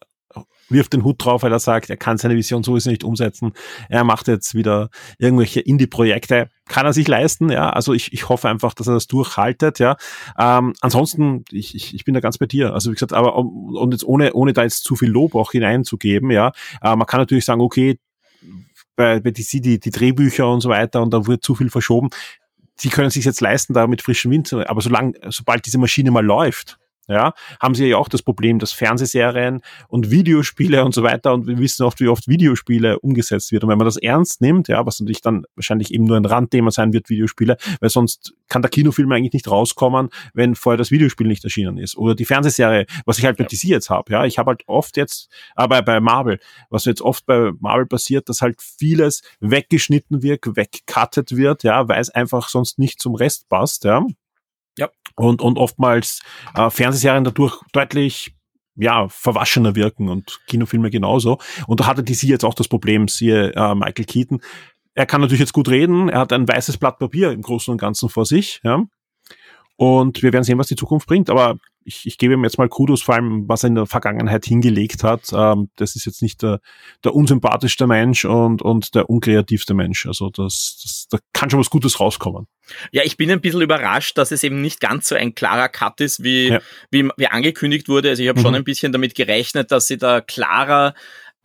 wirft 0.69 0.93
den 0.93 1.03
Hut 1.03 1.23
drauf, 1.23 1.43
weil 1.43 1.51
er 1.51 1.59
sagt, 1.59 1.89
er 1.89 1.97
kann 1.97 2.17
seine 2.17 2.35
Vision 2.35 2.63
sowieso 2.63 2.89
nicht 2.89 3.03
umsetzen. 3.03 3.53
Er 3.89 4.03
macht 4.03 4.27
jetzt 4.27 4.55
wieder 4.55 4.89
irgendwelche 5.19 5.59
Indie-Projekte. 5.59 6.49
Kann 6.67 6.85
er 6.85 6.93
sich 6.93 7.07
leisten, 7.07 7.49
ja. 7.49 7.69
Also 7.69 7.93
ich, 7.93 8.11
ich 8.13 8.29
hoffe 8.29 8.49
einfach, 8.49 8.73
dass 8.73 8.87
er 8.87 8.95
das 8.95 9.07
durchhaltet, 9.07 9.79
ja. 9.79 9.97
Ähm, 10.39 10.73
ansonsten, 10.81 11.45
ich, 11.51 11.75
ich, 11.75 11.93
ich 11.93 12.03
bin 12.05 12.13
da 12.13 12.19
ganz 12.19 12.37
bei 12.37 12.47
dir. 12.47 12.73
Also 12.73 12.89
wie 12.89 12.95
gesagt, 12.95 13.13
aber 13.13 13.35
und 13.35 13.91
jetzt 13.91 14.03
ohne, 14.03 14.33
ohne 14.33 14.53
da 14.53 14.63
jetzt 14.63 14.83
zu 14.83 14.95
viel 14.95 15.09
Lob 15.09 15.35
auch 15.35 15.51
hineinzugeben, 15.51 16.31
ja. 16.31 16.51
Äh, 16.81 16.95
man 16.95 17.05
kann 17.05 17.19
natürlich 17.19 17.45
sagen, 17.45 17.61
okay, 17.61 17.99
bei, 18.95 19.19
bei 19.19 19.31
DC 19.31 19.61
die, 19.61 19.79
die 19.79 19.91
Drehbücher 19.91 20.49
und 20.49 20.61
so 20.61 20.69
weiter 20.69 21.01
und 21.01 21.13
da 21.13 21.27
wird 21.27 21.43
zu 21.43 21.55
viel 21.55 21.69
verschoben. 21.69 22.09
Sie 22.77 22.89
können 22.89 23.09
sich 23.09 23.25
jetzt 23.25 23.41
leisten, 23.41 23.73
da 23.73 23.87
mit 23.87 24.01
frischem 24.01 24.31
Wind, 24.31 24.51
aber 24.53 24.81
solange, 24.81 25.13
sobald 25.29 25.65
diese 25.65 25.77
Maschine 25.77 26.11
mal 26.11 26.25
läuft, 26.25 26.77
ja, 27.07 27.33
haben 27.59 27.75
sie 27.75 27.87
ja 27.87 27.97
auch 27.97 28.09
das 28.09 28.21
Problem, 28.21 28.59
dass 28.59 28.71
Fernsehserien 28.71 29.61
und 29.87 30.11
Videospiele 30.11 30.83
und 30.83 30.93
so 30.93 31.03
weiter 31.03 31.33
und 31.33 31.47
wir 31.47 31.57
wissen 31.57 31.83
oft, 31.83 31.99
wie 31.99 32.07
oft 32.07 32.27
Videospiele 32.27 32.99
umgesetzt 32.99 33.51
wird. 33.51 33.63
Und 33.63 33.69
wenn 33.69 33.77
man 33.77 33.85
das 33.85 33.97
ernst 33.97 34.41
nimmt, 34.41 34.67
ja, 34.67 34.85
was 34.85 34.99
natürlich 34.99 35.21
dann 35.21 35.45
wahrscheinlich 35.55 35.93
eben 35.93 36.05
nur 36.05 36.17
ein 36.17 36.25
Randthema 36.25 36.71
sein 36.71 36.93
wird, 36.93 37.09
Videospiele, 37.09 37.57
weil 37.79 37.89
sonst 37.89 38.33
kann 38.49 38.61
der 38.61 38.71
Kinofilm 38.71 39.11
eigentlich 39.11 39.33
nicht 39.33 39.49
rauskommen, 39.49 40.09
wenn 40.33 40.55
vorher 40.55 40.77
das 40.77 40.91
Videospiel 40.91 41.27
nicht 41.27 41.43
erschienen 41.43 41.77
ist. 41.77 41.97
Oder 41.97 42.15
die 42.15 42.25
Fernsehserie, 42.25 42.85
was 43.05 43.17
ich 43.19 43.25
halt 43.25 43.39
mit 43.39 43.51
ja. 43.51 43.57
DC 43.57 43.63
jetzt 43.69 43.89
habe, 43.89 44.11
ja. 44.11 44.25
Ich 44.25 44.37
habe 44.37 44.49
halt 44.49 44.63
oft 44.67 44.97
jetzt, 44.97 45.29
aber 45.55 45.81
bei 45.81 45.99
Marvel, 45.99 46.39
was 46.69 46.85
jetzt 46.85 47.01
oft 47.01 47.25
bei 47.25 47.51
Marvel 47.59 47.85
passiert, 47.85 48.29
dass 48.29 48.41
halt 48.41 48.61
vieles 48.61 49.21
weggeschnitten 49.39 50.23
wird, 50.23 50.45
weggecuttet 50.55 51.35
wird, 51.35 51.63
ja, 51.63 51.87
weil 51.87 52.01
es 52.01 52.09
einfach 52.09 52.49
sonst 52.49 52.79
nicht 52.79 52.99
zum 52.99 53.15
Rest 53.15 53.49
passt, 53.49 53.83
ja. 53.83 54.05
Ja. 54.77 54.89
Und, 55.15 55.41
und 55.41 55.57
oftmals 55.57 56.21
äh, 56.55 56.69
Fernsehserien 56.69 57.23
dadurch 57.23 57.61
deutlich 57.71 58.35
ja, 58.75 59.07
verwaschener 59.07 59.75
wirken 59.75 60.09
und 60.09 60.41
Kinofilme 60.47 60.89
genauso. 60.89 61.37
Und 61.67 61.79
da 61.79 61.85
hatte 61.85 62.03
die 62.03 62.13
sie 62.13 62.27
jetzt 62.27 62.43
auch 62.43 62.53
das 62.53 62.67
Problem, 62.67 63.07
siehe 63.07 63.53
äh, 63.53 63.75
Michael 63.75 64.05
Keaton. 64.05 64.41
Er 64.93 65.05
kann 65.05 65.21
natürlich 65.21 65.39
jetzt 65.39 65.53
gut 65.53 65.69
reden, 65.69 66.09
er 66.09 66.19
hat 66.19 66.33
ein 66.33 66.47
weißes 66.47 66.77
Blatt 66.77 66.99
Papier 66.99 67.31
im 67.31 67.41
Großen 67.41 67.71
und 67.71 67.77
Ganzen 67.77 68.09
vor 68.09 68.25
sich, 68.25 68.61
ja. 68.63 68.83
Und 69.77 70.23
wir 70.23 70.31
werden 70.31 70.43
sehen, 70.43 70.57
was 70.57 70.67
die 70.67 70.75
Zukunft 70.75 71.07
bringt. 71.07 71.29
Aber 71.29 71.57
ich, 71.85 72.07
ich 72.07 72.17
gebe 72.17 72.33
ihm 72.33 72.43
jetzt 72.43 72.57
mal 72.57 72.67
Kudos, 72.67 73.03
vor 73.03 73.15
allem, 73.15 73.47
was 73.47 73.63
er 73.63 73.67
in 73.67 73.75
der 73.75 73.85
Vergangenheit 73.85 74.45
hingelegt 74.45 75.03
hat. 75.03 75.31
Ähm, 75.33 75.69
das 75.75 75.95
ist 75.95 76.05
jetzt 76.05 76.21
nicht 76.21 76.41
der, 76.41 76.59
der 77.03 77.13
unsympathischste 77.13 77.85
Mensch 77.85 78.25
und, 78.25 78.61
und 78.61 78.95
der 78.95 79.09
unkreativste 79.09 79.73
Mensch. 79.75 80.07
Also 80.07 80.29
das, 80.31 80.79
das, 80.81 81.07
da 81.09 81.19
kann 81.33 81.49
schon 81.49 81.59
was 81.59 81.69
Gutes 81.69 81.99
rauskommen. 81.99 82.47
Ja, 82.91 83.03
ich 83.03 83.17
bin 83.17 83.29
ein 83.29 83.39
bisschen 83.39 83.61
überrascht, 83.61 84.17
dass 84.17 84.31
es 84.31 84.43
eben 84.43 84.61
nicht 84.61 84.79
ganz 84.79 85.07
so 85.07 85.15
ein 85.15 85.35
klarer 85.35 85.69
Cut 85.69 86.01
ist, 86.01 86.23
wie, 86.23 86.47
ja. 86.49 86.59
wie, 86.89 87.07
wie 87.17 87.27
angekündigt 87.27 87.87
wurde. 87.87 88.09
Also 88.09 88.23
ich 88.23 88.29
habe 88.29 88.39
mhm. 88.39 88.43
schon 88.43 88.55
ein 88.55 88.63
bisschen 88.63 88.91
damit 88.91 89.13
gerechnet, 89.13 89.71
dass 89.71 89.85
sie 89.85 89.97
da 89.97 90.21
klarer 90.21 90.95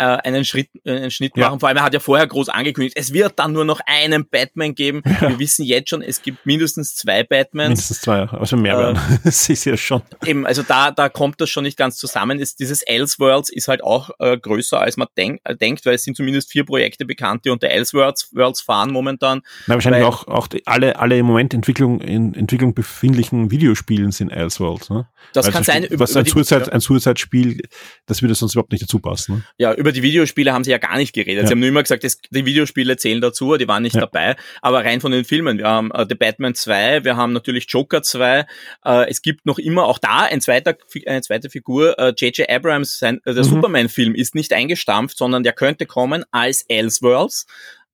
äh, 0.00 0.18
einen 0.24 0.44
Schritt, 0.44 0.68
äh, 0.84 0.96
einen 0.96 1.10
Schnitt 1.10 1.36
machen. 1.36 1.52
Ja. 1.52 1.58
Vor 1.58 1.68
allem, 1.68 1.76
er 1.76 1.84
hat 1.84 1.94
ja 1.94 2.00
vorher 2.00 2.26
groß 2.26 2.48
angekündigt, 2.48 2.96
es 2.96 3.12
wird 3.12 3.38
dann 3.38 3.52
nur 3.52 3.64
noch 3.64 3.80
einen 3.86 4.26
Batman 4.26 4.74
geben. 4.74 5.02
Ja. 5.04 5.28
Wir 5.28 5.38
wissen 5.38 5.64
jetzt 5.64 5.90
schon, 5.90 6.00
es 6.00 6.22
gibt 6.22 6.46
mindestens 6.46 6.96
zwei 6.96 7.22
Batmans. 7.22 7.68
Mindestens 7.68 8.00
zwei, 8.00 8.22
also 8.22 8.56
mehr 8.56 8.78
werden. 8.78 8.96
Äh, 8.96 9.18
das 9.24 9.48
ist 9.48 9.64
ja 9.66 9.76
schon. 9.76 10.02
Eben, 10.24 10.46
also 10.46 10.62
da, 10.62 10.90
da 10.90 11.08
kommt 11.08 11.40
das 11.40 11.50
schon 11.50 11.64
nicht 11.64 11.76
ganz 11.76 11.96
zusammen. 11.96 12.38
Ist, 12.38 12.60
dieses 12.60 12.82
Elseworlds 12.82 13.50
ist 13.50 13.68
halt 13.68 13.84
auch 13.84 14.10
äh, 14.18 14.38
größer, 14.38 14.80
als 14.80 14.96
man 14.96 15.08
denk, 15.16 15.40
äh, 15.44 15.54
denkt, 15.54 15.84
weil 15.84 15.94
es 15.94 16.04
sind 16.04 16.16
zumindest 16.16 16.50
vier 16.50 16.64
Projekte 16.64 17.04
bekannt, 17.04 17.44
die 17.44 17.50
unter 17.50 17.68
Elseworlds 17.68 18.30
Worlds 18.32 18.62
fahren 18.62 18.90
momentan. 18.90 19.42
Na, 19.66 19.74
wahrscheinlich 19.74 20.02
weil, 20.02 20.08
auch, 20.08 20.26
auch 20.28 20.46
die, 20.46 20.66
alle, 20.66 20.98
alle 20.98 21.18
im 21.18 21.26
Moment 21.26 21.52
Entwicklung, 21.52 22.00
in 22.00 22.34
Entwicklung 22.34 22.74
befindlichen 22.74 23.50
Videospielen 23.50 24.12
sind 24.12 24.30
Elseworlds. 24.30 24.88
Ne? 24.88 25.08
Das 25.34 25.46
weil 25.46 25.52
kann 25.52 25.64
sein. 25.64 25.82
Was 25.90 26.12
über, 26.12 26.20
ein, 26.20 26.26
Suicide, 26.26 26.60
ja. 26.66 26.72
ein 26.72 26.80
Suicide-Spiel, 26.80 27.62
das 28.06 28.22
würde 28.22 28.34
sonst 28.34 28.54
überhaupt 28.54 28.72
nicht 28.72 28.82
dazu 28.82 28.98
passen. 28.98 29.36
Ne? 29.36 29.42
Ja, 29.58 29.74
über 29.74 29.89
über 29.90 29.92
die 29.92 30.02
Videospiele 30.02 30.52
haben 30.52 30.64
sie 30.64 30.70
ja 30.70 30.78
gar 30.78 30.96
nicht 30.96 31.12
geredet. 31.12 31.42
Ja. 31.42 31.46
Sie 31.48 31.52
haben 31.52 31.60
nur 31.60 31.68
immer 31.68 31.82
gesagt, 31.82 32.04
das, 32.04 32.18
die 32.30 32.46
Videospiele 32.46 32.96
zählen 32.96 33.20
dazu, 33.20 33.56
die 33.56 33.68
waren 33.68 33.82
nicht 33.82 33.96
ja. 33.96 34.02
dabei. 34.02 34.36
Aber 34.62 34.84
rein 34.84 35.00
von 35.00 35.12
den 35.12 35.24
Filmen, 35.24 35.58
wir 35.58 35.66
haben 35.66 35.90
äh, 35.90 36.06
The 36.08 36.14
Batman 36.14 36.54
2, 36.54 37.04
wir 37.04 37.16
haben 37.16 37.32
natürlich 37.32 37.66
Joker 37.68 38.02
2, 38.02 38.46
äh, 38.84 39.10
es 39.10 39.22
gibt 39.22 39.46
noch 39.46 39.58
immer 39.58 39.84
auch 39.84 39.98
da 39.98 40.20
ein 40.20 40.40
zweiter, 40.40 40.76
eine 41.06 41.22
zweite 41.22 41.50
Figur, 41.50 41.96
J.J. 41.98 42.40
Äh, 42.40 42.54
Abrams, 42.54 42.98
sein, 42.98 43.20
äh, 43.24 43.34
der 43.34 43.44
mhm. 43.44 43.48
Superman-Film 43.48 44.14
ist 44.14 44.34
nicht 44.34 44.52
eingestampft, 44.52 45.18
sondern 45.18 45.42
der 45.42 45.52
könnte 45.52 45.86
kommen 45.86 46.24
als 46.30 46.64
Elseworlds. 46.68 47.46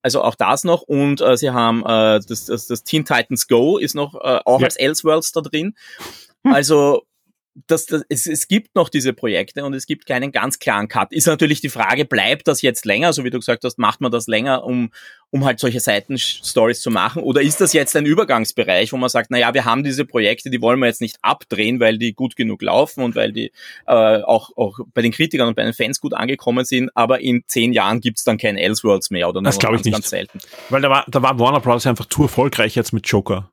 Also 0.03 0.21
auch 0.21 0.35
das 0.35 0.63
noch 0.63 0.83
und 0.83 1.21
äh, 1.21 1.35
sie 1.35 1.49
haben 1.49 1.81
äh, 1.81 2.19
das, 2.25 2.45
das, 2.45 2.67
das 2.67 2.83
Teen 2.83 3.03
Titans 3.03 3.47
Go 3.47 3.77
ist 3.77 3.95
noch 3.95 4.13
äh, 4.15 4.39
auch 4.45 4.61
ja. 4.61 4.65
als 4.65 4.77
Elseworlds 4.77 5.31
da 5.31 5.41
drin. 5.41 5.73
Hm. 6.45 6.53
Also 6.53 7.06
das, 7.65 7.87
das, 7.87 8.03
es, 8.09 8.27
es 8.27 8.47
gibt 8.47 8.75
noch 8.75 8.89
diese 8.89 9.13
Projekte 9.13 9.65
und 9.65 9.73
es 9.73 9.87
gibt 9.87 10.05
keinen 10.05 10.31
ganz 10.31 10.59
klaren 10.59 10.87
Cut. 10.87 11.11
Ist 11.11 11.25
natürlich 11.25 11.61
die 11.61 11.69
Frage, 11.69 12.05
bleibt 12.05 12.47
das 12.47 12.61
jetzt 12.61 12.85
länger, 12.85 13.13
so 13.13 13.23
wie 13.23 13.31
du 13.31 13.39
gesagt 13.39 13.63
hast, 13.63 13.79
macht 13.79 13.99
man 13.99 14.11
das 14.11 14.27
länger, 14.27 14.63
um, 14.63 14.91
um 15.31 15.43
halt 15.43 15.59
solche 15.59 15.79
Seitenstories 15.79 16.81
zu 16.81 16.91
machen? 16.91 17.23
Oder 17.23 17.41
ist 17.41 17.59
das 17.59 17.73
jetzt 17.73 17.95
ein 17.95 18.05
Übergangsbereich, 18.05 18.93
wo 18.93 18.97
man 18.97 19.09
sagt, 19.09 19.31
na 19.31 19.39
ja, 19.39 19.53
wir 19.53 19.65
haben 19.65 19.83
diese 19.83 20.05
Projekte, 20.05 20.49
die 20.49 20.61
wollen 20.61 20.79
wir 20.79 20.87
jetzt 20.87 21.01
nicht 21.01 21.17
abdrehen, 21.23 21.79
weil 21.79 21.97
die 21.97 22.13
gut 22.13 22.35
genug 22.35 22.61
laufen 22.61 23.03
und 23.03 23.15
weil 23.15 23.31
die 23.31 23.51
äh, 23.87 24.21
auch, 24.21 24.51
auch 24.55 24.79
bei 24.93 25.01
den 25.01 25.11
Kritikern 25.11 25.47
und 25.47 25.55
bei 25.55 25.63
den 25.63 25.73
Fans 25.73 25.99
gut 25.99 26.13
angekommen 26.13 26.63
sind, 26.63 26.91
aber 26.93 27.21
in 27.21 27.43
zehn 27.47 27.73
Jahren 27.73 28.01
gibt's 28.01 28.23
dann 28.23 28.37
kein 28.37 28.57
Elseworlds 28.57 29.09
mehr 29.09 29.27
oder 29.27 29.41
nur 29.41 29.51
das 29.51 29.59
ganz, 29.59 29.79
ich 29.79 29.85
nicht. 29.85 29.93
ganz 29.93 30.09
selten. 30.09 30.39
Weil 30.69 30.81
da 30.81 30.89
war, 30.89 31.05
da 31.07 31.21
war 31.21 31.39
Warner 31.39 31.59
Bros. 31.59 31.87
einfach 31.87 32.05
zu 32.05 32.23
erfolgreich 32.23 32.75
jetzt 32.75 32.93
mit 32.93 33.07
Joker 33.07 33.51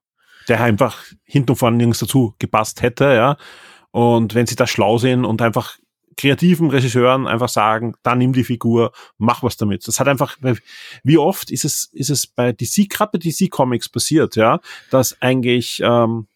der 0.48 0.60
einfach 0.60 1.02
hinten 1.24 1.52
und 1.52 1.56
vorne 1.56 1.76
nirgends 1.76 2.00
dazu 2.00 2.34
gepasst 2.38 2.82
hätte, 2.82 3.04
ja. 3.04 3.36
Und 3.94 4.34
wenn 4.34 4.44
sie 4.44 4.56
das 4.56 4.70
schlau 4.70 4.98
sehen 4.98 5.24
und 5.24 5.40
einfach 5.40 5.78
kreativen 6.16 6.68
Regisseuren 6.68 7.28
einfach 7.28 7.48
sagen, 7.48 7.94
dann 8.02 8.18
nimm 8.18 8.32
die 8.32 8.42
Figur, 8.42 8.90
mach 9.18 9.44
was 9.44 9.56
damit. 9.56 9.86
Das 9.86 10.00
hat 10.00 10.08
einfach, 10.08 10.36
wie 11.04 11.16
oft 11.16 11.52
ist 11.52 11.64
es, 11.64 11.90
ist 11.92 12.10
es 12.10 12.26
bei 12.26 12.50
DC, 12.50 12.90
gerade 12.90 13.16
bei 13.16 13.18
DC 13.18 13.48
Comics 13.48 13.88
passiert, 13.88 14.34
ja, 14.34 14.58
dass 14.90 15.22
eigentlich 15.22 15.80
ähm, 15.84 16.26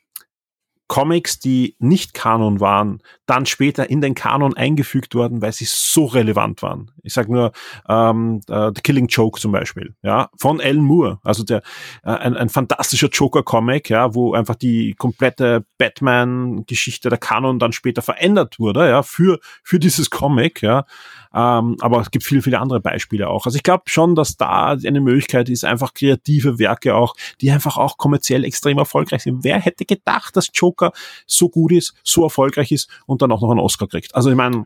Comics, 0.88 1.38
die 1.38 1.76
nicht 1.78 2.14
Kanon 2.14 2.60
waren, 2.60 3.02
dann 3.26 3.44
später 3.44 3.90
in 3.90 4.00
den 4.00 4.14
Kanon 4.14 4.56
eingefügt 4.56 5.14
worden, 5.14 5.42
weil 5.42 5.52
sie 5.52 5.66
so 5.66 6.06
relevant 6.06 6.62
waren. 6.62 6.90
Ich 7.02 7.12
sage 7.12 7.30
nur 7.30 7.52
ähm, 7.88 8.40
uh, 8.50 8.70
The 8.74 8.80
Killing 8.82 9.06
Joke 9.06 9.38
zum 9.38 9.52
Beispiel, 9.52 9.94
ja, 10.02 10.30
von 10.38 10.60
Alan 10.60 10.82
Moore, 10.82 11.18
also 11.22 11.44
der 11.44 11.58
äh, 12.04 12.10
ein, 12.10 12.36
ein 12.36 12.48
fantastischer 12.48 13.08
Joker-Comic, 13.08 13.90
ja, 13.90 14.14
wo 14.14 14.32
einfach 14.32 14.54
die 14.54 14.94
komplette 14.94 15.66
Batman-Geschichte 15.76 17.10
der 17.10 17.18
Kanon 17.18 17.58
dann 17.58 17.72
später 17.72 18.00
verändert 18.00 18.58
wurde, 18.58 18.88
ja, 18.88 19.02
für 19.02 19.38
für 19.62 19.78
dieses 19.78 20.08
Comic, 20.08 20.62
ja. 20.62 20.86
Ähm, 21.34 21.76
aber 21.80 22.00
es 22.00 22.10
gibt 22.10 22.24
viele, 22.24 22.40
viele 22.40 22.58
andere 22.58 22.80
Beispiele 22.80 23.28
auch. 23.28 23.44
Also 23.44 23.56
ich 23.56 23.62
glaube 23.62 23.84
schon, 23.86 24.14
dass 24.14 24.36
da 24.36 24.68
eine 24.70 25.00
Möglichkeit 25.00 25.50
ist, 25.50 25.64
einfach 25.64 25.92
kreative 25.92 26.58
Werke 26.58 26.94
auch, 26.94 27.14
die 27.42 27.50
einfach 27.50 27.76
auch 27.76 27.98
kommerziell 27.98 28.44
extrem 28.44 28.78
erfolgreich 28.78 29.22
sind. 29.22 29.44
Wer 29.44 29.60
hätte 29.60 29.84
gedacht, 29.84 30.36
dass 30.36 30.48
Joker 30.54 30.77
so 31.26 31.48
gut 31.48 31.72
ist, 31.72 31.94
so 32.02 32.24
erfolgreich 32.24 32.72
ist 32.72 32.90
und 33.06 33.22
dann 33.22 33.32
auch 33.32 33.40
noch 33.40 33.50
einen 33.50 33.60
Oscar 33.60 33.88
kriegt? 33.88 34.14
Also 34.14 34.30
ich 34.30 34.36
meine, 34.36 34.64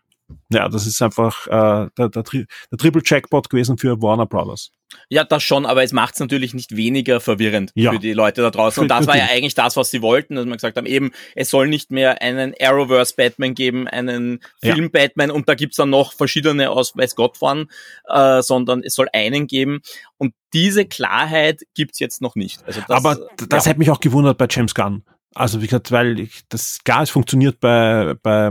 ja, 0.50 0.68
das 0.68 0.86
ist 0.86 1.00
einfach 1.02 1.46
äh, 1.46 1.90
der, 1.96 2.08
der, 2.08 2.22
der 2.22 2.78
Triple 2.78 3.02
Jackpot 3.04 3.48
gewesen 3.50 3.78
für 3.78 4.00
Warner 4.00 4.26
Brothers. 4.26 4.70
Ja, 5.08 5.24
das 5.24 5.42
schon, 5.42 5.64
aber 5.64 5.82
es 5.82 5.92
macht 5.92 6.14
es 6.14 6.20
natürlich 6.20 6.52
nicht 6.52 6.76
weniger 6.76 7.20
verwirrend 7.20 7.72
ja. 7.74 7.92
für 7.92 7.98
die 7.98 8.12
Leute 8.12 8.42
da 8.42 8.50
draußen. 8.50 8.82
Und 8.82 8.88
das 8.88 9.06
war 9.06 9.16
ja 9.16 9.24
eigentlich 9.30 9.54
das, 9.54 9.76
was 9.76 9.90
sie 9.90 10.02
wollten, 10.02 10.34
dass 10.34 10.44
man 10.44 10.54
gesagt 10.54 10.76
haben, 10.76 10.86
eben, 10.86 11.12
es 11.34 11.48
soll 11.48 11.68
nicht 11.68 11.90
mehr 11.90 12.20
einen 12.20 12.54
Arrowverse 12.60 13.14
Batman 13.16 13.54
geben, 13.54 13.88
einen 13.88 14.40
Film 14.60 14.90
Batman 14.90 15.30
und 15.30 15.48
da 15.48 15.54
gibt's 15.54 15.76
dann 15.76 15.88
noch 15.90 16.12
verschiedene 16.12 16.70
aus 16.70 16.94
weiß 16.94 17.16
Gott 17.16 17.38
wann, 17.40 17.68
äh, 18.06 18.42
sondern 18.42 18.82
es 18.82 18.94
soll 18.94 19.08
einen 19.12 19.46
geben. 19.46 19.80
Und 20.18 20.34
diese 20.52 20.84
Klarheit 20.84 21.62
gibt's 21.74 21.98
jetzt 21.98 22.20
noch 22.20 22.34
nicht. 22.34 22.62
Also 22.66 22.82
das, 22.86 22.90
aber 22.90 23.28
das 23.48 23.64
ja. 23.64 23.70
hätte 23.70 23.78
mich 23.78 23.90
auch 23.90 24.00
gewundert 24.00 24.36
bei 24.36 24.46
James 24.50 24.74
Gunn. 24.74 25.04
Also 25.34 25.62
wie 25.62 25.66
gesagt, 25.66 25.90
weil 25.90 26.20
ich, 26.20 26.42
das 26.48 26.82
klar, 26.84 27.02
es 27.02 27.10
funktioniert 27.10 27.60
bei, 27.60 28.14
bei 28.22 28.50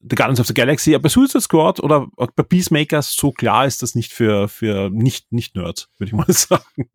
The 0.00 0.16
Guardians 0.16 0.40
of 0.40 0.46
the 0.46 0.54
Galaxy, 0.54 0.94
aber 0.94 1.02
bei 1.02 1.08
Suicide 1.08 1.40
Squad 1.40 1.80
oder 1.80 2.08
bei 2.16 2.42
Peacemakers 2.42 3.14
so 3.14 3.32
klar 3.32 3.66
ist 3.66 3.82
das 3.82 3.94
nicht 3.94 4.12
für, 4.12 4.48
für 4.48 4.90
nicht, 4.90 5.32
nicht 5.32 5.56
Nerds, 5.56 5.88
würde 5.98 6.08
ich 6.08 6.12
mal 6.12 6.26
sagen. 6.28 6.88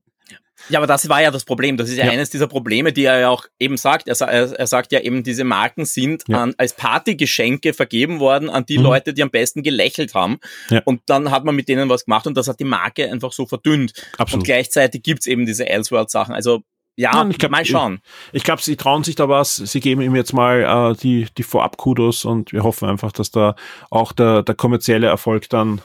Ja, 0.67 0.79
aber 0.79 0.87
das 0.87 1.07
war 1.07 1.21
ja 1.21 1.31
das 1.31 1.45
Problem. 1.45 1.77
Das 1.77 1.89
ist 1.89 1.97
ja, 1.97 2.05
ja. 2.05 2.11
eines 2.11 2.29
dieser 2.29 2.47
Probleme, 2.47 2.91
die 2.91 3.05
er 3.05 3.19
ja 3.19 3.29
auch 3.29 3.45
eben 3.59 3.77
sagt. 3.77 4.07
Er, 4.07 4.19
er, 4.19 4.51
er 4.51 4.67
sagt 4.67 4.91
ja 4.91 4.99
eben, 4.99 5.23
diese 5.23 5.43
Marken 5.43 5.85
sind 5.85 6.23
ja. 6.27 6.43
an, 6.43 6.53
als 6.57 6.73
Partygeschenke 6.73 7.73
vergeben 7.73 8.19
worden 8.19 8.49
an 8.49 8.65
die 8.65 8.77
mhm. 8.77 8.83
Leute, 8.83 9.13
die 9.13 9.23
am 9.23 9.31
besten 9.31 9.63
gelächelt 9.63 10.13
haben. 10.13 10.39
Ja. 10.69 10.81
Und 10.85 11.01
dann 11.05 11.31
hat 11.31 11.45
man 11.45 11.55
mit 11.55 11.69
denen 11.69 11.89
was 11.89 12.05
gemacht 12.05 12.27
und 12.27 12.35
das 12.35 12.47
hat 12.47 12.59
die 12.59 12.65
Marke 12.65 13.09
einfach 13.09 13.31
so 13.31 13.45
verdünnt. 13.45 13.93
Absolut. 14.17 14.41
Und 14.41 14.45
gleichzeitig 14.45 15.01
gibt's 15.01 15.27
eben 15.27 15.45
diese 15.45 15.67
Elseworld-Sachen. 15.67 16.35
Also 16.35 16.63
ja, 16.99 17.25
ich 17.29 17.37
glaub, 17.37 17.51
mal 17.51 17.63
schauen. 17.63 18.01
Ich, 18.33 18.39
ich 18.39 18.43
glaube, 18.43 18.61
sie 18.61 18.75
trauen 18.75 19.05
sich 19.05 19.15
da 19.15 19.29
was. 19.29 19.55
Sie 19.55 19.79
geben 19.79 20.01
ihm 20.01 20.17
jetzt 20.17 20.33
mal 20.33 20.91
äh, 20.91 20.97
die, 20.97 21.27
die 21.37 21.43
Vorab-Kudos 21.43 22.25
und 22.25 22.51
wir 22.51 22.63
hoffen 22.63 22.89
einfach, 22.89 23.13
dass 23.13 23.31
da 23.31 23.55
auch 23.89 24.11
der, 24.11 24.43
der 24.43 24.55
kommerzielle 24.55 25.07
Erfolg 25.07 25.47
dann 25.49 25.81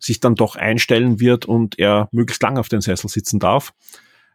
sich 0.00 0.18
dann 0.18 0.34
doch 0.34 0.56
einstellen 0.56 1.20
wird 1.20 1.46
und 1.46 1.78
er 1.78 2.08
möglichst 2.10 2.42
lang 2.42 2.58
auf 2.58 2.68
den 2.68 2.80
Sessel 2.80 3.08
sitzen 3.08 3.38
darf. 3.38 3.74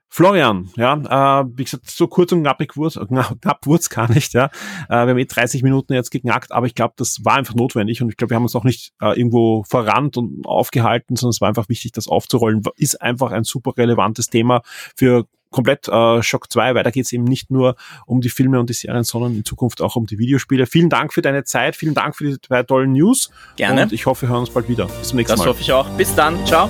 Florian, 0.07 0.69
ja, 0.77 1.41
äh, 1.41 1.45
wie 1.53 1.65
gesagt, 1.65 1.89
so 1.89 2.07
kurz 2.07 2.31
und 2.31 2.43
knapp 2.43 2.61
wurde 2.75 3.07
knapp 3.41 3.65
wurde 3.65 3.85
gar 3.89 4.09
nicht, 4.09 4.33
ja. 4.33 4.45
Äh, 4.87 5.05
wir 5.05 5.09
haben 5.09 5.17
eh 5.17 5.25
30 5.25 5.63
Minuten 5.63 5.93
jetzt 5.93 6.11
geknackt, 6.11 6.53
aber 6.53 6.65
ich 6.65 6.75
glaube, 6.75 6.93
das 6.95 7.25
war 7.25 7.35
einfach 7.35 7.55
notwendig 7.55 8.01
und 8.01 8.09
ich 8.09 8.15
glaube, 8.15 8.31
wir 8.31 8.35
haben 8.35 8.43
uns 8.43 8.55
auch 8.55 8.63
nicht 8.63 8.93
äh, 9.01 9.17
irgendwo 9.17 9.63
verrannt 9.63 10.15
und 10.15 10.45
aufgehalten, 10.45 11.17
sondern 11.17 11.31
es 11.31 11.41
war 11.41 11.49
einfach 11.49 11.67
wichtig, 11.67 11.91
das 11.91 12.07
aufzurollen. 12.07 12.61
Ist 12.77 13.01
einfach 13.01 13.31
ein 13.31 13.43
super 13.43 13.73
relevantes 13.77 14.27
Thema 14.27 14.61
für 14.95 15.27
komplett 15.51 15.87
äh, 15.87 16.23
Shock 16.23 16.51
2, 16.51 16.75
weil 16.75 16.83
da 16.83 16.89
geht 16.89 17.05
es 17.05 17.13
eben 17.13 17.23
nicht 17.23 17.51
nur 17.51 17.75
um 18.05 18.21
die 18.21 18.29
Filme 18.29 18.59
und 18.59 18.69
die 18.69 18.73
Serien, 18.73 19.03
sondern 19.03 19.35
in 19.35 19.45
Zukunft 19.45 19.81
auch 19.81 19.95
um 19.95 20.07
die 20.07 20.17
Videospiele. 20.17 20.65
Vielen 20.65 20.89
Dank 20.89 21.13
für 21.13 21.21
deine 21.21 21.43
Zeit, 21.43 21.75
vielen 21.75 21.93
Dank 21.93 22.15
für 22.15 22.23
die 22.23 22.41
zwei 22.41 22.63
tollen 22.63 22.93
News. 22.93 23.29
Gerne. 23.57 23.83
Und 23.83 23.93
ich 23.93 24.05
hoffe, 24.05 24.23
wir 24.23 24.29
hören 24.29 24.39
uns 24.39 24.49
bald 24.49 24.67
wieder. 24.67 24.85
Bis 24.85 25.09
zum 25.09 25.17
nächsten 25.17 25.33
das 25.33 25.39
Mal. 25.39 25.45
Das 25.45 25.53
hoffe 25.53 25.61
ich 25.61 25.71
auch. 25.71 25.89
Bis 25.91 26.15
dann. 26.15 26.43
Ciao. 26.45 26.69